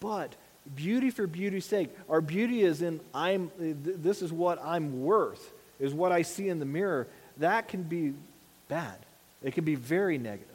[0.00, 0.34] but
[0.74, 1.90] beauty for beauty's sake.
[2.08, 6.60] Our beauty is in, I'm, this is what I'm worth, is what I see in
[6.60, 7.08] the mirror.
[7.38, 8.14] That can be
[8.68, 8.96] bad.
[9.42, 10.48] It can be very negative.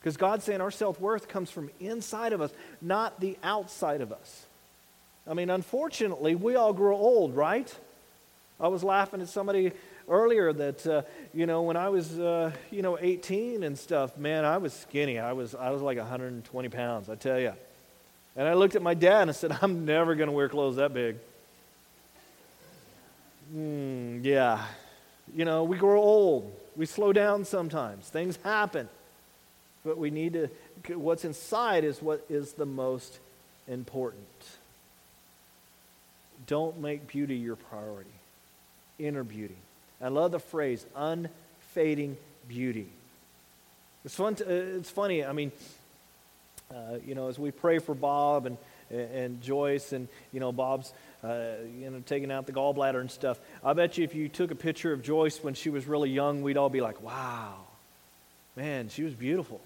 [0.00, 4.12] Because God's saying our self worth comes from inside of us, not the outside of
[4.12, 4.44] us.
[5.28, 7.72] I mean, unfortunately, we all grow old, right?
[8.60, 9.72] I was laughing at somebody
[10.08, 11.02] earlier that uh,
[11.34, 15.18] you know when I was uh, you know 18 and stuff, man, I was skinny.
[15.18, 17.08] I was I was like 120 pounds.
[17.08, 17.52] I tell you.
[18.36, 20.76] And I looked at my dad and I said, I'm never going to wear clothes
[20.76, 21.16] that big.
[23.54, 24.64] Mm, yeah,
[25.34, 26.52] you know we grow old.
[26.76, 28.08] We slow down sometimes.
[28.08, 28.88] Things happen,
[29.84, 30.48] but we need to.
[30.94, 33.18] What's inside is what is the most
[33.68, 34.26] important.
[36.46, 38.10] Don't make beauty your priority.
[38.98, 39.56] Inner beauty.
[40.00, 42.16] I love the phrase unfading
[42.48, 42.88] beauty.
[44.04, 44.34] It's fun.
[44.36, 45.24] To, uh, it's funny.
[45.24, 45.52] I mean,
[46.70, 48.56] uh, you know, as we pray for Bob and
[48.88, 50.92] and Joyce and you know Bob's
[51.24, 53.38] uh, you know taking out the gallbladder and stuff.
[53.64, 56.42] I bet you if you took a picture of Joyce when she was really young,
[56.42, 57.54] we'd all be like, "Wow,
[58.54, 59.60] man, she was beautiful."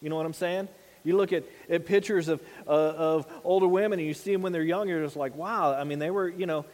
[0.00, 0.68] You know what I'm saying?
[1.04, 4.52] You look at, at pictures of, uh, of older women and you see them when
[4.52, 5.72] they're young, you're just like, wow.
[5.72, 6.64] I mean, they were, you know,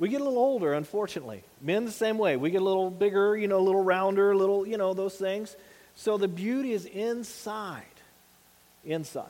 [0.00, 1.44] we get a little older, unfortunately.
[1.60, 2.36] Men the same way.
[2.36, 5.14] We get a little bigger, you know, a little rounder, a little, you know, those
[5.14, 5.54] things.
[5.94, 7.84] So the beauty is inside.
[8.82, 9.26] Inside.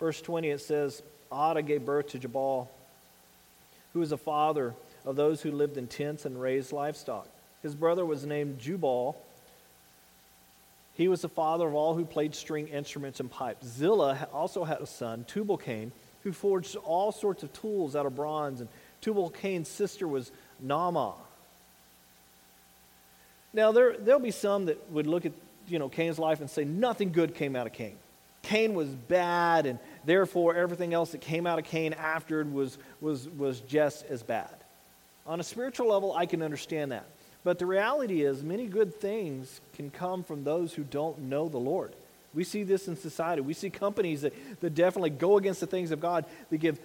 [0.00, 2.70] Verse 20, it says, Ada gave birth to Jabal,
[3.92, 7.28] who was a father of those who lived in tents and raised livestock.
[7.62, 9.14] His brother was named Jubal.
[10.94, 13.66] He was the father of all who played string instruments and pipes.
[13.66, 18.16] Zillah also had a son, Tubal Cain, who forged all sorts of tools out of
[18.16, 18.70] bronze and
[19.04, 20.32] Tubal Cain's sister was
[20.64, 21.12] Naamah.
[23.52, 25.32] Now, there, there'll be some that would look at
[25.68, 27.96] you know, Cain's life and say nothing good came out of Cain.
[28.40, 33.28] Cain was bad, and therefore everything else that came out of Cain afterward was, was,
[33.28, 34.54] was just as bad.
[35.26, 37.04] On a spiritual level, I can understand that.
[37.44, 41.58] But the reality is, many good things can come from those who don't know the
[41.58, 41.92] Lord.
[42.32, 43.42] We see this in society.
[43.42, 46.78] We see companies that, that definitely go against the things of God, that give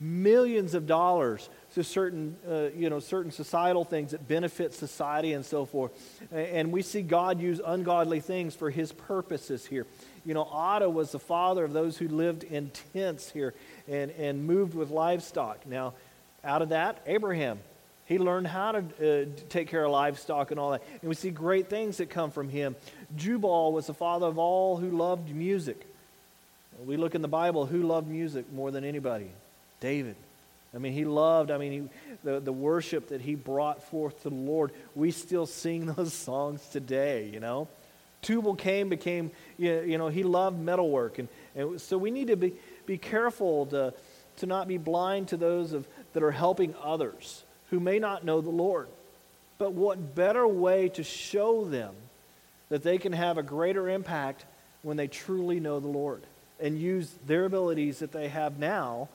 [0.00, 5.44] millions of dollars to certain, uh, you know, certain societal things that benefit society and
[5.44, 5.92] so forth.
[6.32, 9.86] And we see God use ungodly things for his purposes here.
[10.24, 13.54] You know, Adah was the father of those who lived in tents here
[13.88, 15.66] and, and moved with livestock.
[15.66, 15.94] Now,
[16.44, 17.58] out of that, Abraham,
[18.06, 20.82] he learned how to uh, take care of livestock and all that.
[21.02, 22.76] And we see great things that come from him.
[23.16, 25.86] Jubal was the father of all who loved music.
[26.84, 29.30] We look in the Bible, who loved music more than anybody?
[29.80, 30.16] David.
[30.74, 31.88] I mean, he loved, I mean, he,
[32.22, 34.72] the, the worship that he brought forth to the Lord.
[34.94, 37.68] We still sing those songs today, you know.
[38.22, 41.18] Tubal Cain became, you know, he loved metalwork.
[41.18, 43.94] And, and so we need to be, be careful to,
[44.38, 48.40] to not be blind to those of, that are helping others who may not know
[48.40, 48.88] the Lord.
[49.58, 51.94] But what better way to show them
[52.68, 54.44] that they can have a greater impact
[54.82, 56.22] when they truly know the Lord
[56.60, 59.08] and use their abilities that they have now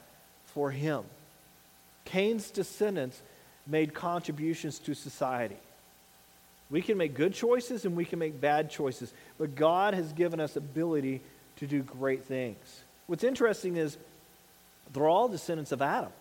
[0.54, 1.04] for him.
[2.06, 3.22] Cain's descendants
[3.68, 5.58] made contributions to society.
[6.70, 10.40] We can make good choices and we can make bad choices, but God has given
[10.40, 11.22] us ability
[11.58, 12.58] to do great things.
[13.08, 13.98] What's interesting is
[14.94, 16.12] they're all descendants of Adam.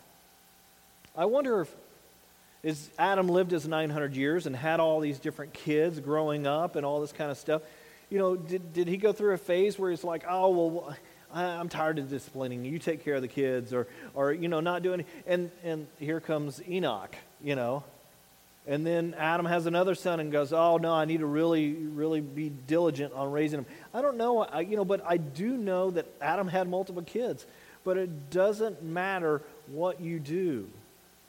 [1.16, 1.74] I wonder if
[2.62, 6.84] is Adam lived his 900 years and had all these different kids growing up and
[6.84, 7.62] all this kind of stuff.
[8.10, 10.96] You know, did, did he go through a phase where he's like, oh, well,
[11.32, 12.78] I'm tired of disciplining you.
[12.78, 15.04] take care of the kids, or, or you know, not doing.
[15.26, 17.84] And and here comes Enoch, you know,
[18.66, 22.20] And then Adam has another son and goes, "Oh no, I need to really, really
[22.20, 25.90] be diligent on raising him." I don't know, I, you know, but I do know
[25.92, 27.46] that Adam had multiple kids.
[27.82, 30.68] But it doesn't matter what you do;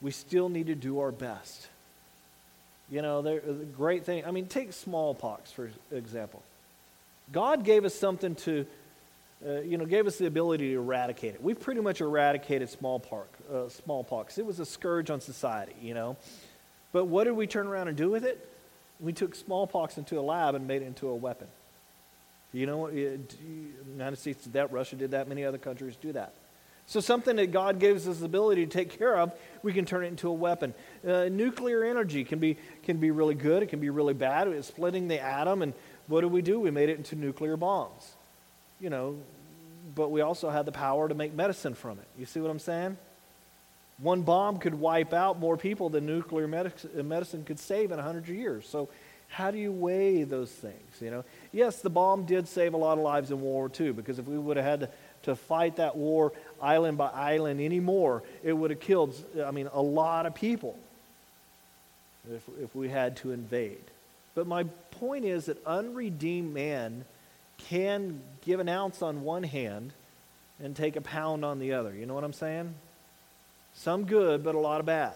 [0.02, 1.68] we still need to do our best.
[2.90, 3.40] You know, the
[3.78, 4.26] great thing.
[4.26, 6.44] I mean, take smallpox for example.
[7.32, 8.66] God gave us something to,
[9.46, 11.42] uh, you know, gave us the ability to eradicate it.
[11.42, 13.28] We've pretty much eradicated smallpox.
[13.52, 14.38] Uh, smallpox.
[14.38, 16.18] It was a scourge on society, you know.
[16.92, 18.48] But what did we turn around and do with it?
[19.00, 21.48] We took smallpox into a lab and made it into a weapon.
[22.54, 23.18] You know, the
[23.90, 26.34] United States did that, Russia did that, many other countries do that.
[26.86, 29.32] So, something that God gives us the ability to take care of,
[29.64, 30.74] we can turn it into a weapon.
[31.08, 34.50] Uh, nuclear energy can be, can be really good, it can be really bad.
[34.50, 35.74] It's splitting the atom, and
[36.08, 36.60] what do we do?
[36.60, 38.16] We made it into nuclear bombs.
[38.82, 39.16] You know,
[39.96, 42.08] but we also had the power to make medicine from it.
[42.18, 42.98] You see what I'm saying?
[44.00, 48.28] One bomb could wipe out more people than nuclear uh, medicine could save in 100
[48.28, 48.68] years.
[48.68, 48.90] So,
[49.30, 51.00] how do you weigh those things?
[51.00, 53.94] You know, yes, the bomb did save a lot of lives in World War II
[53.94, 54.90] because if we would have had to,
[55.24, 59.16] to fight that war island by island anymore, it would have killed,
[59.46, 60.78] I mean, a lot of people
[62.30, 63.84] if, if we had to invade.
[64.36, 67.06] But my point is that unredeemed man
[67.70, 69.92] can give an ounce on one hand
[70.62, 71.94] and take a pound on the other.
[71.94, 72.74] You know what I'm saying?
[73.74, 75.14] Some good, but a lot of bad.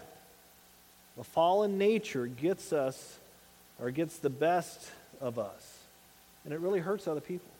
[1.16, 3.18] The fallen nature gets us
[3.80, 5.78] or gets the best of us,
[6.44, 7.50] and it really hurts other people.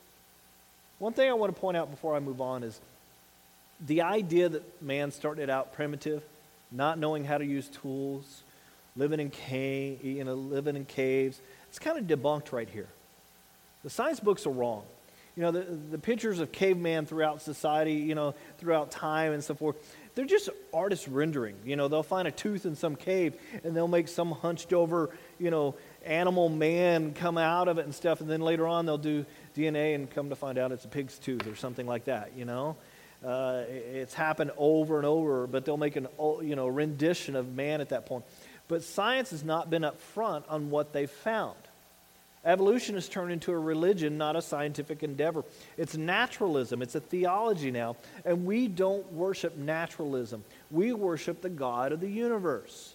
[0.99, 2.79] One thing I want to point out before I move on is
[3.85, 6.23] the idea that man started out primitive,
[6.71, 8.43] not knowing how to use tools,
[8.95, 12.87] living in cave, you know, living in caves, it's kind of debunked right here.
[13.87, 14.83] The science books are wrong.
[15.37, 19.55] You know, the, the pictures of caveman throughout society, you know, throughout time and so
[19.55, 19.77] forth,
[20.13, 21.55] they're just artist rendering.
[21.63, 25.09] You know, they'll find a tooth in some cave and they'll make some hunched over,
[25.39, 28.19] you know, animal man come out of it and stuff.
[28.19, 31.17] And then later on they'll do DNA and come to find out it's a pig's
[31.17, 32.75] tooth or something like that, you know.
[33.25, 36.09] Uh, it's happened over and over, but they'll make an,
[36.41, 38.25] you know, rendition of man at that point.
[38.67, 41.55] But science has not been upfront on what they've found.
[42.47, 45.43] Evolution has turned into a religion, not a scientific endeavor.
[45.77, 47.97] It's naturalism, it's a theology now.
[48.23, 52.93] And we don't worship naturalism, we worship the God of the universe.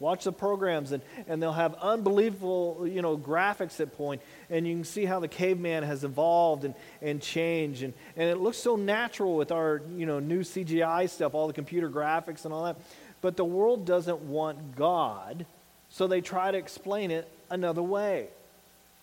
[0.00, 4.74] Watch the programs, and, and they'll have unbelievable you know, graphics at point, and you
[4.74, 7.84] can see how the caveman has evolved and, and changed.
[7.84, 11.52] And, and it looks so natural with our you know, new CGI stuff, all the
[11.52, 12.78] computer graphics and all that.
[13.20, 15.46] But the world doesn't want God,
[15.90, 18.26] so they try to explain it another way.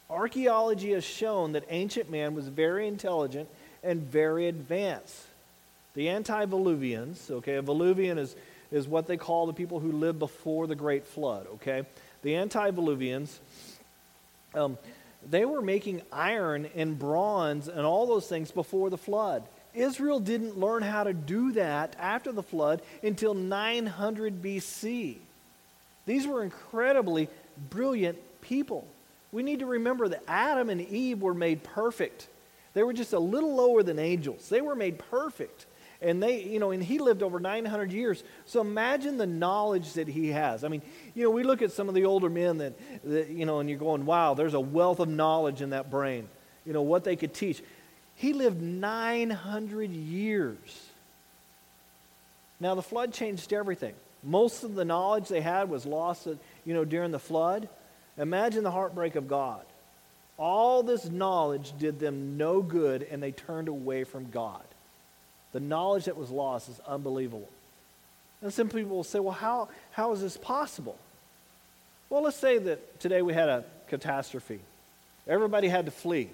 [0.09, 3.47] Archaeology has shown that ancient man was very intelligent
[3.83, 5.25] and very advanced.
[5.93, 8.35] The antediluvians, okay, a Diluvian is,
[8.71, 11.85] is what they call the people who lived before the great flood, okay?
[12.23, 13.37] The antediluvians,
[14.55, 14.77] um,
[15.27, 19.43] they were making iron and bronze and all those things before the flood.
[19.73, 25.17] Israel didn't learn how to do that after the flood until 900 BC.
[26.05, 27.29] These were incredibly
[27.69, 28.87] brilliant people.
[29.31, 32.27] We need to remember that Adam and Eve were made perfect.
[32.73, 34.49] They were just a little lower than angels.
[34.49, 35.65] They were made perfect.
[36.01, 38.23] And they, you know, and he lived over 900 years.
[38.45, 40.63] So imagine the knowledge that he has.
[40.63, 40.81] I mean,
[41.13, 43.69] you know, we look at some of the older men that, that you know, and
[43.69, 46.27] you're going, wow, there's a wealth of knowledge in that brain.
[46.65, 47.61] You know, what they could teach.
[48.15, 50.89] He lived 900 years.
[52.61, 53.93] Now, the flood changed everything.
[54.23, 56.27] Most of the knowledge they had was lost,
[56.65, 57.69] you know, during the flood.
[58.19, 59.61] Imagine the heartbreak of God.
[60.37, 64.63] All this knowledge did them no good, and they turned away from God.
[65.51, 67.49] The knowledge that was lost is unbelievable.
[68.41, 70.97] And some people will say, well, how, how is this possible?
[72.09, 74.59] Well, let's say that today we had a catastrophe.
[75.27, 76.29] Everybody had to flee.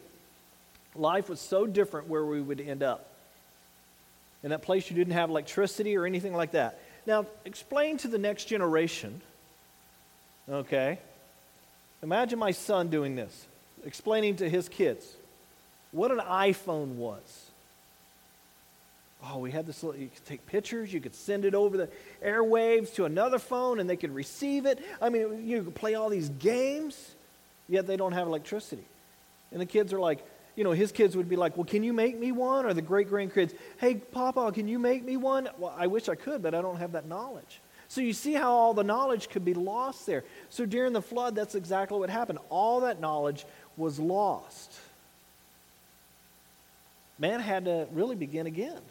[0.96, 3.08] Life was so different where we would end up.
[4.44, 6.80] In that place, you didn't have electricity or anything like that.
[7.08, 9.22] Now, explain to the next generation,
[10.50, 11.00] okay,
[12.06, 13.48] Imagine my son doing this,
[13.84, 15.04] explaining to his kids
[15.92, 17.50] what an iPhone was.
[19.24, 21.90] Oh, we had this little, you could take pictures, you could send it over the
[22.24, 24.78] airwaves to another phone and they could receive it.
[25.02, 27.16] I mean, you could play all these games,
[27.68, 28.86] yet they don't have electricity.
[29.52, 30.24] And the kids are like,
[30.56, 32.68] you know, his kids would be like, well, can you make me one?
[32.68, 35.50] Or the great grandkids, hey, Papa, can you make me one?
[35.58, 37.62] Well, I wish I could, but I don't have that knowledge.
[37.88, 40.24] So you see how all the knowledge could be lost there.
[40.50, 42.40] So during the flood, that's exactly what happened.
[42.50, 43.46] All that knowledge
[43.78, 44.74] was lost.
[47.18, 48.82] Man had to really begin again.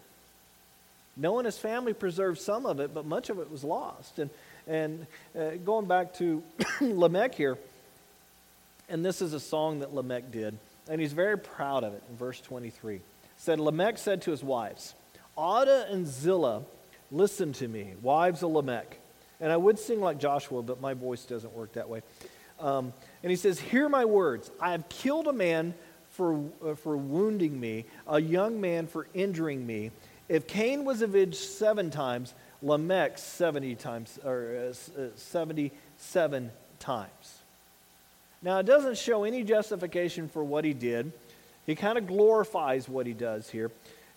[1.17, 4.19] Noah and his family preserved some of it, but much of it was lost.
[4.19, 4.31] And,
[4.67, 5.07] and
[5.39, 6.43] uh, going back to
[6.81, 7.59] Lamech here,
[8.89, 10.57] and this is a song that Lamech did,
[10.89, 12.97] and he's very proud of it in verse 23.
[12.97, 13.03] It
[13.37, 14.95] said, Lamech said to his wives,
[15.37, 16.63] Adah and Zillah,
[17.11, 18.99] listen to me, wives of Lamech.
[19.41, 22.03] And I would sing like Joshua, but my voice doesn't work that way.
[22.61, 22.93] Um,
[23.23, 24.51] and he says, Hear my words.
[24.61, 25.75] I have killed a man
[26.11, 29.91] for, uh, for wounding me, a young man for injuring me.
[30.29, 32.33] If Cain was avenged seven times,
[32.63, 37.39] Lamech 70 times, or uh, uh 77 times.
[38.41, 41.13] Now, it doesn't show any justification for what he did.
[41.67, 43.71] He kind of glorifies what he does here.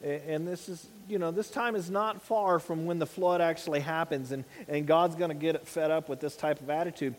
[0.04, 3.80] And this is, you know, this time is not far from when the flood actually
[3.80, 7.16] happens, and, and God's going to get fed up with this type of attitude.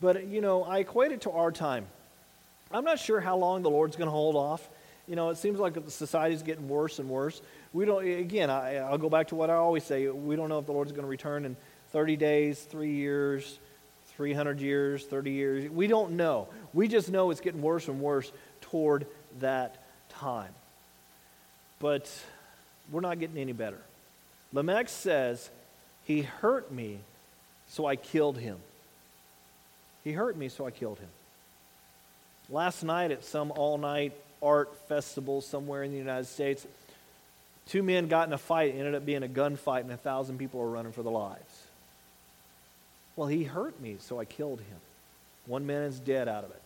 [0.00, 1.86] But, you know, I equate it to our time.
[2.70, 4.68] I'm not sure how long the Lord's going to hold off.
[5.06, 7.42] You know, it seems like the society's getting worse and worse.
[7.72, 10.08] We don't, again, I, I'll go back to what I always say.
[10.08, 11.56] We don't know if the Lord's going to return in
[11.92, 13.58] 30 days, three years,
[14.16, 15.70] 300 years, 30 years.
[15.70, 16.48] We don't know.
[16.72, 18.30] We just know it's getting worse and worse
[18.60, 19.06] toward
[19.40, 19.76] that
[20.08, 20.52] time
[21.82, 22.08] but
[22.90, 23.78] we're not getting any better.
[24.52, 25.50] Lamech says,
[26.04, 26.98] He hurt me,
[27.68, 28.58] so I killed him.
[30.04, 31.08] He hurt me, so I killed him.
[32.50, 34.12] Last night at some all night
[34.42, 36.66] art festival somewhere in the United States,
[37.68, 38.74] two men got in a fight.
[38.74, 41.62] Ended up being a gunfight, and a thousand people were running for their lives.
[43.16, 44.78] Well, he hurt me, so I killed him.
[45.46, 46.62] One man is dead out of it.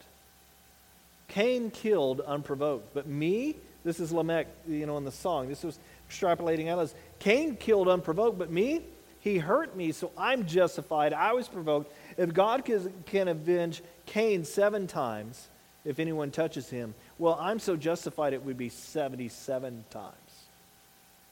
[1.29, 5.49] Cain killed unprovoked, but me, this is Lamech, you know, in the song.
[5.49, 5.79] This was
[6.09, 8.83] extrapolating out as Cain killed unprovoked, but me,
[9.21, 11.13] he hurt me, so I'm justified.
[11.13, 11.93] I was provoked.
[12.17, 15.49] If God can, can avenge Cain seven times,
[15.85, 20.15] if anyone touches him, well, I'm so justified it would be 77 times.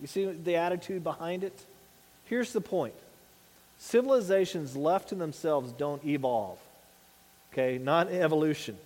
[0.01, 1.59] You see the attitude behind it?
[2.25, 2.95] Here's the point
[3.79, 6.59] civilizations left to themselves don't evolve.
[7.53, 8.77] Okay, not evolution.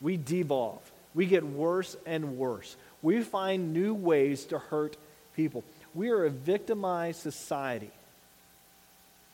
[0.00, 0.82] We devolve.
[1.14, 2.76] We get worse and worse.
[3.02, 4.96] We find new ways to hurt
[5.36, 5.64] people.
[5.94, 7.90] We are a victimized society.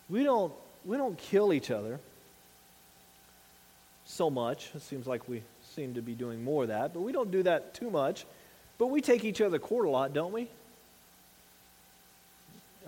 [0.08, 0.52] We don't,
[0.84, 2.00] we don't kill each other
[4.06, 4.70] so much.
[4.74, 5.42] It seems like we
[5.74, 8.24] seem to be doing more of that, but we don't do that too much.
[8.78, 10.48] But we take each other to court a lot, don't we?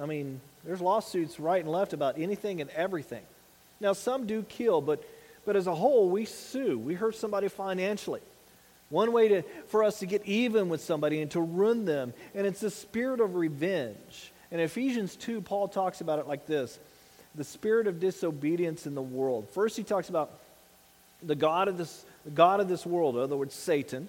[0.00, 3.22] I mean, there's lawsuits right and left about anything and everything.
[3.80, 5.02] Now, some do kill, but,
[5.44, 6.78] but as a whole, we sue.
[6.78, 8.20] We hurt somebody financially.
[8.90, 12.46] One way to, for us to get even with somebody and to ruin them, and
[12.46, 14.32] it's the spirit of revenge.
[14.50, 16.78] In Ephesians 2, Paul talks about it like this
[17.36, 19.48] the spirit of disobedience in the world.
[19.50, 20.32] First, he talks about
[21.22, 24.08] the God of this, God of this world, in other words, Satan.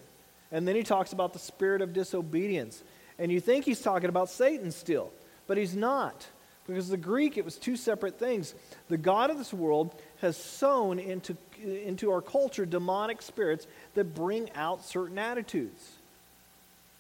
[0.52, 2.84] And then he talks about the spirit of disobedience.
[3.20, 5.12] And you think he's talking about Satan still,
[5.48, 6.28] but he's not.
[6.68, 8.54] Because the Greek, it was two separate things.
[8.88, 14.52] The God of this world has sown into, into our culture demonic spirits that bring
[14.56, 15.92] out certain attitudes.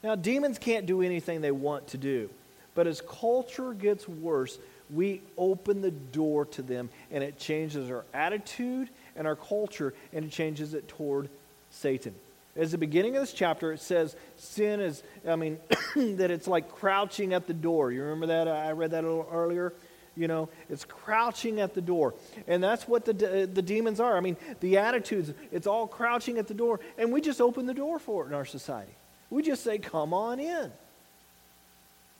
[0.03, 2.29] Now, demons can't do anything they want to do,
[2.73, 4.57] but as culture gets worse,
[4.93, 10.25] we open the door to them and it changes our attitude and our culture and
[10.25, 11.29] it changes it toward
[11.69, 12.13] Satan.
[12.55, 15.57] As the beginning of this chapter, it says sin is, I mean,
[15.95, 17.91] that it's like crouching at the door.
[17.91, 18.47] You remember that?
[18.47, 19.73] I read that a little earlier.
[20.15, 22.13] You know, it's crouching at the door.
[22.47, 24.17] And that's what the, uh, the demons are.
[24.17, 26.81] I mean, the attitudes, it's all crouching at the door.
[26.97, 28.91] And we just open the door for it in our society.
[29.29, 30.71] We just say, come on in.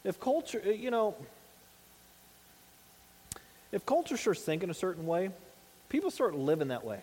[0.03, 1.15] If culture, uh, you know,
[3.71, 5.29] if culture starts thinking a certain way,
[5.89, 7.01] people start living that way.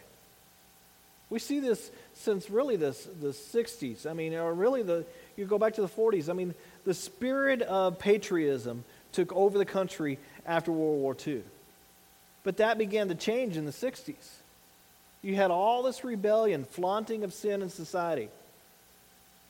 [1.31, 4.07] We see this since really the, the 60s.
[4.07, 5.05] I mean, or really the,
[5.37, 6.31] you go back to the 40s.
[6.31, 10.19] I mean, the spirit of patriotism took over the country
[10.49, 11.43] after World War II.
[12.43, 14.15] But that began to change in the 60s.
[15.23, 18.29] You had all this rebellion, flaunting of sin in society.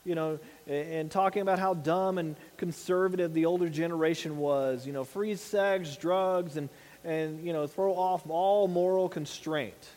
[0.05, 4.87] You know, and talking about how dumb and conservative the older generation was.
[4.87, 6.69] You know, free sex, drugs, and,
[7.05, 9.89] and you know, throw off all moral constraint.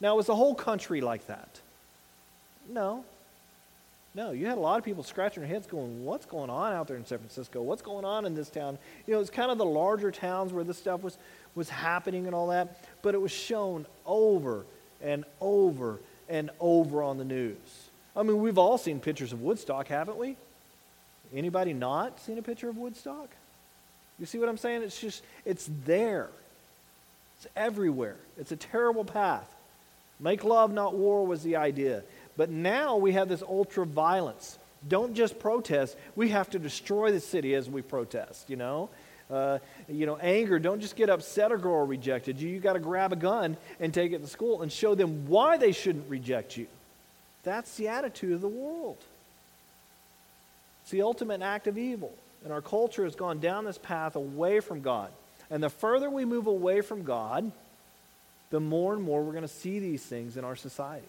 [0.00, 1.48] Now, was the whole country like that?
[2.68, 3.04] No,
[4.14, 6.88] no, you had a lot of people scratching their heads going, What's going on out
[6.88, 7.62] there in San Francisco?
[7.62, 8.78] What's going on in this town?
[9.06, 11.18] You know, it's kind of the larger towns where this stuff was,
[11.54, 14.64] was happening and all that, but it was shown over
[15.02, 17.56] and over and over on the news.
[18.16, 20.36] I mean, we've all seen pictures of Woodstock, haven't we?
[21.34, 23.28] Anybody not seen a picture of Woodstock?
[24.18, 24.82] You see what I'm saying?
[24.82, 26.28] It's just, it's there.
[27.36, 28.16] It's everywhere.
[28.36, 29.54] It's a terrible path.
[30.18, 32.02] Make love, not war was the idea.
[32.38, 34.58] But now we have this ultra violence.
[34.86, 38.88] Don't just protest, we have to destroy the city as we protest, you know?
[39.28, 39.58] Uh,
[39.88, 42.48] you know, anger, don't just get upset or girl rejected you.
[42.48, 45.58] You got to grab a gun and take it to school and show them why
[45.58, 46.68] they shouldn't reject you.
[47.42, 48.96] That's the attitude of the world.
[50.82, 52.14] It's the ultimate act of evil.
[52.44, 55.10] And our culture has gone down this path away from God.
[55.50, 57.50] And the further we move away from God,
[58.50, 61.04] the more and more we're going to see these things in our society.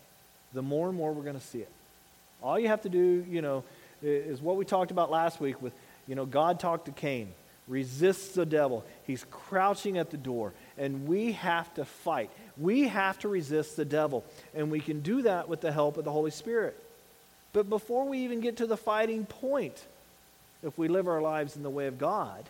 [0.53, 1.69] The more and more we're going to see it.
[2.41, 3.63] All you have to do, you know,
[4.01, 5.73] is what we talked about last week with,
[6.07, 7.29] you know, God talked to Cain,
[7.67, 8.83] resists the devil.
[9.05, 12.29] He's crouching at the door, and we have to fight.
[12.57, 14.23] We have to resist the devil,
[14.55, 16.81] and we can do that with the help of the Holy Spirit.
[17.51, 19.83] But before we even get to the fighting point,
[20.63, 22.43] if we live our lives in the way of God,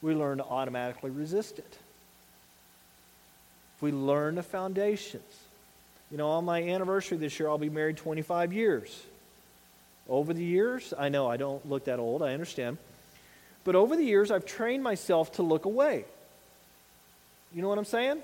[0.00, 1.78] we learn to automatically resist it.
[3.76, 5.41] If we learn the foundations,
[6.12, 9.02] you know, on my anniversary this year, I'll be married 25 years.
[10.06, 12.76] Over the years, I know I don't look that old, I understand.
[13.64, 16.04] But over the years, I've trained myself to look away.
[17.54, 18.20] You know what I'm saying?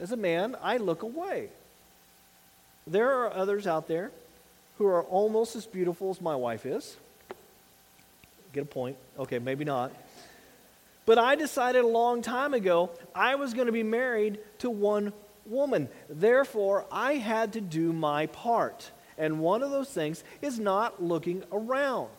[0.00, 1.50] As a man, I look away.
[2.86, 4.12] There are others out there
[4.78, 6.96] who are almost as beautiful as my wife is.
[8.54, 8.96] Get a point?
[9.18, 9.92] Okay, maybe not.
[11.04, 15.12] But I decided a long time ago I was going to be married to one
[15.48, 15.88] woman.
[16.08, 18.90] Therefore, I had to do my part.
[19.18, 22.10] And one of those things is not looking around.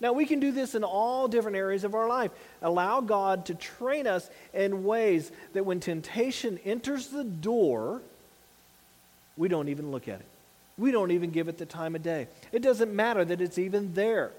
[0.00, 2.30] Now, we can do this in all different areas of our life.
[2.62, 8.00] Allow God to train us in ways that when temptation enters the door,
[9.36, 10.26] we don't even look at it.
[10.76, 12.28] We don't even give it the time of day.
[12.52, 14.30] It doesn't matter that it's even there.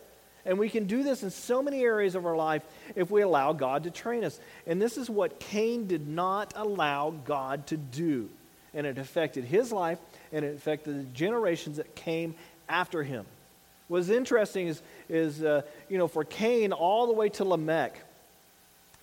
[0.45, 2.63] And we can do this in so many areas of our life
[2.95, 4.39] if we allow God to train us.
[4.65, 8.29] And this is what Cain did not allow God to do.
[8.73, 9.99] And it affected his life
[10.31, 12.35] and it affected the generations that came
[12.67, 13.25] after him.
[13.87, 17.99] What's interesting is, is uh, you know, for Cain all the way to Lamech,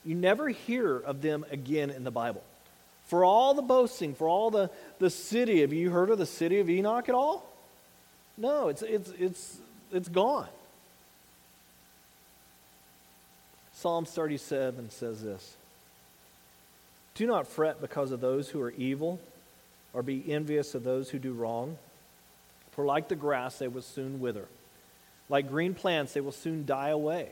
[0.05, 2.43] you never hear of them again in the Bible.
[3.07, 6.61] For all the boasting, for all the, the city, have you heard of the city
[6.61, 7.49] of Enoch at all?
[8.39, 9.59] No, it's, it's, it's,
[9.93, 10.49] it's gone.
[13.76, 15.54] Psalms 37 says this
[17.14, 19.20] Do not fret because of those who are evil
[19.92, 21.76] or be envious of those who do wrong.
[22.72, 24.46] For like the grass, they will soon wither.
[25.28, 27.28] Like green plants, they will soon die away.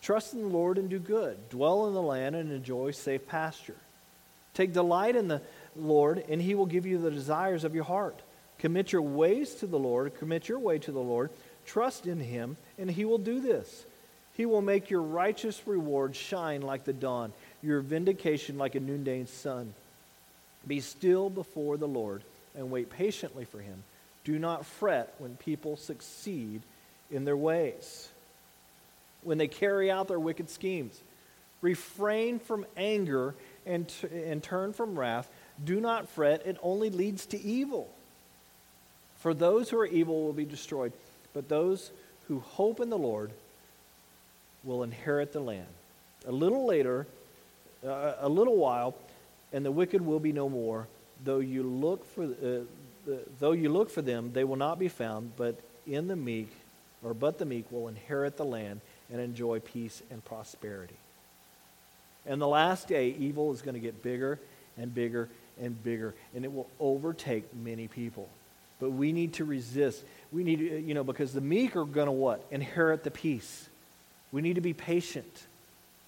[0.00, 1.50] Trust in the Lord and do good.
[1.50, 3.76] Dwell in the land and enjoy safe pasture.
[4.54, 5.42] Take delight in the
[5.76, 8.18] Lord, and he will give you the desires of your heart.
[8.58, 10.14] Commit your ways to the Lord.
[10.18, 11.30] Commit your way to the Lord.
[11.66, 13.84] Trust in him, and he will do this.
[14.34, 17.32] He will make your righteous reward shine like the dawn,
[17.62, 19.74] your vindication like a noonday sun.
[20.66, 22.22] Be still before the Lord
[22.56, 23.84] and wait patiently for him.
[24.24, 26.62] Do not fret when people succeed
[27.10, 28.08] in their ways,
[29.22, 30.98] when they carry out their wicked schemes.
[31.60, 33.34] Refrain from anger
[33.66, 35.28] and, t- and turn from wrath.
[35.64, 37.88] Do not fret, it only leads to evil.
[39.18, 40.92] For those who are evil will be destroyed,
[41.32, 41.90] but those
[42.28, 43.30] who hope in the Lord
[44.64, 45.66] will inherit the land.
[46.26, 47.06] A little later,
[47.86, 48.94] uh, a little while,
[49.52, 50.86] and the wicked will be no more.
[51.24, 55.32] Though you look for, uh, though you look for them, they will not be found.
[55.36, 55.56] But
[55.86, 56.48] in the meek,
[57.02, 58.80] or but the meek, will inherit the land
[59.12, 60.96] and enjoy peace and prosperity.
[62.26, 64.38] And the last day, evil is going to get bigger
[64.78, 65.28] and bigger
[65.60, 68.28] and bigger, and it will overtake many people.
[68.80, 70.02] But we need to resist.
[70.32, 72.44] We need to, you know, because the meek are going to what?
[72.50, 73.68] Inherit the peace.
[74.34, 75.46] We need to be patient.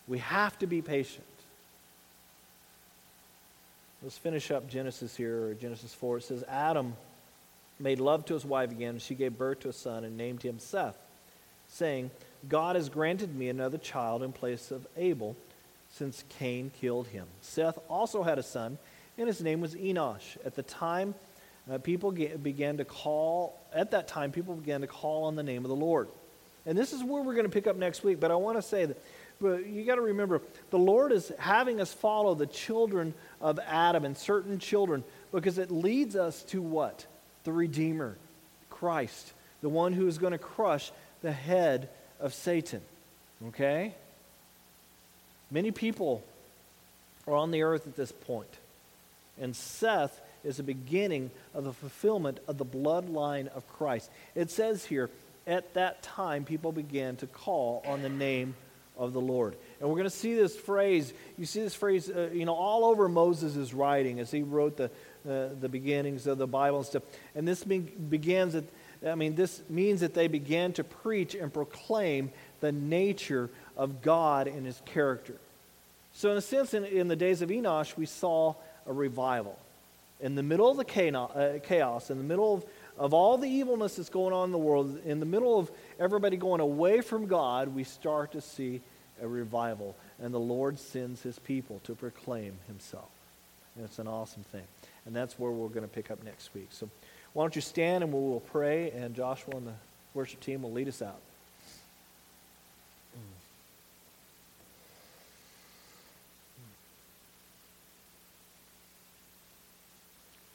[0.08, 1.24] We have to be patient.
[4.02, 6.16] Let's finish up Genesis here, or Genesis 4.
[6.16, 6.96] It says, Adam
[7.78, 8.98] made love to his wife again.
[8.98, 10.98] She gave birth to a son and named him Seth,
[11.68, 12.10] saying,
[12.48, 15.36] God has granted me another child in place of Abel,
[15.92, 17.26] since Cain killed him.
[17.42, 18.76] Seth also had a son,
[19.18, 20.36] and his name was Enosh.
[20.44, 21.14] At the time,
[21.70, 25.64] uh, people began to call, at that time, people began to call on the name
[25.64, 26.08] of the Lord.
[26.66, 28.62] And this is where we're going to pick up next week, but I want to
[28.62, 29.00] say that
[29.40, 30.40] but you got to remember,
[30.70, 35.70] the Lord is having us follow the children of Adam and certain children because it
[35.70, 37.06] leads us to what?
[37.44, 38.16] The Redeemer,
[38.70, 40.90] Christ, the one who is going to crush
[41.20, 41.88] the head
[42.18, 42.80] of Satan.
[43.48, 43.92] Okay?
[45.50, 46.24] Many people
[47.26, 48.48] are on the earth at this point,
[49.38, 54.10] and Seth is the beginning of the fulfillment of the bloodline of Christ.
[54.34, 55.10] It says here,
[55.46, 58.54] at that time, people began to call on the name
[58.98, 59.54] of the Lord.
[59.80, 61.12] And we're going to see this phrase.
[61.38, 64.86] You see this phrase, uh, you know, all over Moses' writing as he wrote the,
[65.28, 67.02] uh, the beginnings of the Bible and stuff.
[67.34, 68.64] And this be- begins at,
[69.06, 72.30] I mean, this means that they began to preach and proclaim
[72.60, 75.34] the nature of God and his character.
[76.14, 78.54] So, in a sense, in, in the days of Enosh, we saw
[78.86, 79.58] a revival.
[80.20, 82.64] In the middle of the uh, chaos, in the middle of,
[82.98, 86.36] of all the evilness that's going on in the world, in the middle of everybody
[86.36, 88.80] going away from God, we start to see
[89.22, 89.94] a revival.
[90.20, 93.08] And the Lord sends his people to proclaim himself.
[93.74, 94.64] And it's an awesome thing.
[95.04, 96.68] And that's where we're going to pick up next week.
[96.70, 96.88] So
[97.32, 99.74] why don't you stand and we will pray, and Joshua and the
[100.14, 101.20] worship team will lead us out.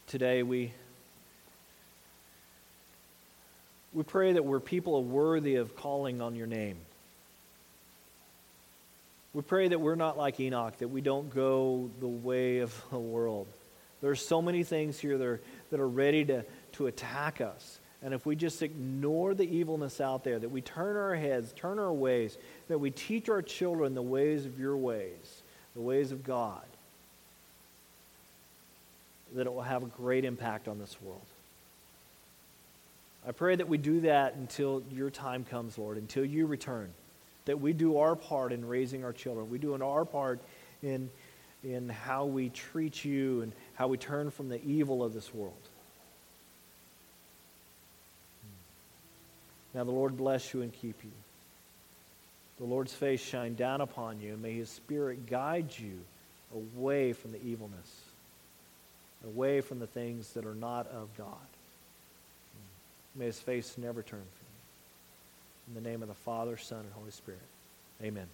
[0.08, 0.74] Today we
[3.94, 6.78] we pray that we're people worthy of calling on your name.
[9.34, 13.00] We pray that we're not like Enoch, that we don't go the way of the
[13.00, 13.48] world.
[14.02, 17.80] There are so many things here that are, that are ready to, to attack us.
[18.04, 21.78] And if we just ignore the evilness out there, that we turn our heads, turn
[21.78, 22.38] our ways,
[22.68, 25.42] that we teach our children the ways of your ways,
[25.76, 26.64] the ways of God,
[29.36, 31.22] that it will have a great impact on this world.
[33.28, 36.90] I pray that we do that until your time comes, Lord, until you return.
[37.46, 39.50] That we do our part in raising our children.
[39.50, 40.40] We do our part
[40.82, 41.10] in,
[41.64, 45.54] in how we treat you and how we turn from the evil of this world.
[49.74, 51.12] Now the Lord bless you and keep you.
[52.58, 56.00] The Lord's face shine down upon you, and may his spirit guide you
[56.54, 58.02] away from the evilness,
[59.26, 61.38] away from the things that are not of God.
[63.16, 65.78] May his face never turn from you.
[65.78, 67.42] In the name of the Father, Son, and Holy Spirit.
[68.02, 68.28] Amen.